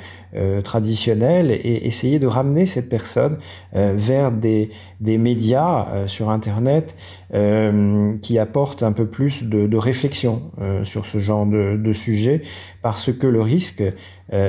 traditionnelles 0.63 1.51
et 1.51 1.87
essayer 1.89 2.21
de 2.21 2.29
ramener 2.29 2.65
cette 2.65 2.89
personne 2.89 3.39
vers 3.73 4.31
des, 4.31 4.71
des 5.01 5.19
médias 5.19 6.07
sur 6.07 6.31
Internet 6.31 6.95
qui 7.33 8.39
apportent 8.39 8.85
un 8.85 8.93
peu 8.93 9.07
plus 9.07 9.43
de, 9.43 9.77
réflexion 9.77 10.43
sur 10.85 11.05
ce 11.05 11.19
genre 11.19 11.47
de, 11.47 11.77
de, 11.77 11.93
sujet 11.93 12.43
parce 12.81 13.13
que 13.13 13.27
le 13.27 13.43
risque 13.43 13.83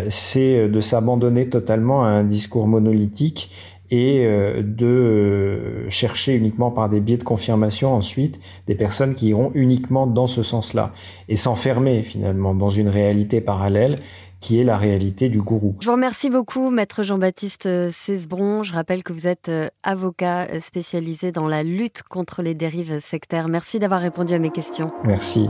c'est 0.10 0.70
de 0.70 0.82
s'abandonner 0.82 1.50
totalement 1.50 2.04
à 2.04 2.10
un 2.10 2.26
discours 2.26 2.68
monolithique 2.68 3.50
et 3.92 4.26
euh, 4.26 4.64
de 4.64 4.86
euh, 4.86 5.90
chercher 5.90 6.34
uniquement 6.34 6.72
par 6.72 6.90
des 6.90 7.02
biais 7.02 7.18
de 7.18 7.24
confirmation 7.24 7.94
ensuite 7.94 8.40
des 8.66 8.76
personnes 8.76 9.14
qui 9.14 9.28
iront 9.28 9.52
uniquement 9.54 10.08
dans 10.08 10.28
ce 10.28 10.44
sens-là 10.44 10.94
et 11.28 11.36
s'enfermer 11.36 12.02
finalement 12.02 12.56
dans 12.56 12.70
une 12.70 12.88
réalité 12.88 13.42
parallèle 13.42 14.00
qui 14.40 14.60
est 14.60 14.64
la 14.64 14.78
réalité 14.78 15.30
du 15.30 15.40
gourou. 15.40 15.76
Je 15.82 15.86
vous 15.86 15.92
remercie 15.92 16.32
beaucoup, 16.32 16.72
maître 16.72 17.04
Jean-Baptiste 17.04 17.68
euh, 17.68 17.92
Cesbron. 17.92 18.64
Je 18.64 18.74
rappelle 18.74 19.04
que 19.04 19.14
vous 19.14 19.28
êtes 19.28 19.52
avocat 19.84 20.60
spécialisé 20.60 21.32
dans 21.32 21.48
la 21.48 21.62
lutte 21.62 22.02
contre 22.10 22.42
les 22.42 22.56
dérives 22.56 23.00
sectaires. 23.00 23.50
Merci 23.50 23.78
d'avoir 23.78 24.02
répondu 24.02 24.34
à 24.34 24.40
mes 24.40 24.50
questions. 24.50 24.92
Merci. 25.06 25.50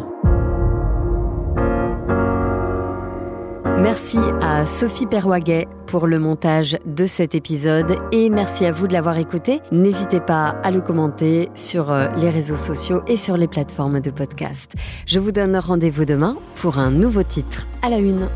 Merci 3.81 4.19
à 4.41 4.67
Sophie 4.67 5.07
Perwaguet 5.07 5.67
pour 5.87 6.05
le 6.05 6.19
montage 6.19 6.77
de 6.85 7.07
cet 7.07 7.33
épisode 7.33 7.97
et 8.11 8.29
merci 8.29 8.63
à 8.63 8.71
vous 8.71 8.85
de 8.85 8.93
l'avoir 8.93 9.17
écouté. 9.17 9.59
N'hésitez 9.71 10.19
pas 10.19 10.49
à 10.49 10.69
le 10.69 10.81
commenter 10.81 11.49
sur 11.55 11.91
euh, 11.91 12.07
les 12.15 12.29
réseaux 12.29 12.57
sociaux 12.57 13.01
et 13.07 13.17
sur 13.17 13.37
les 13.37 13.47
plateformes 13.47 13.99
de 13.99 14.11
podcast. 14.11 14.75
Je 15.07 15.17
vous 15.17 15.31
donne 15.31 15.57
rendez-vous 15.57 16.05
demain 16.05 16.37
pour 16.57 16.77
un 16.77 16.91
nouveau 16.91 17.23
titre 17.23 17.65
à 17.81 17.89
la 17.89 17.97
une. 17.97 18.29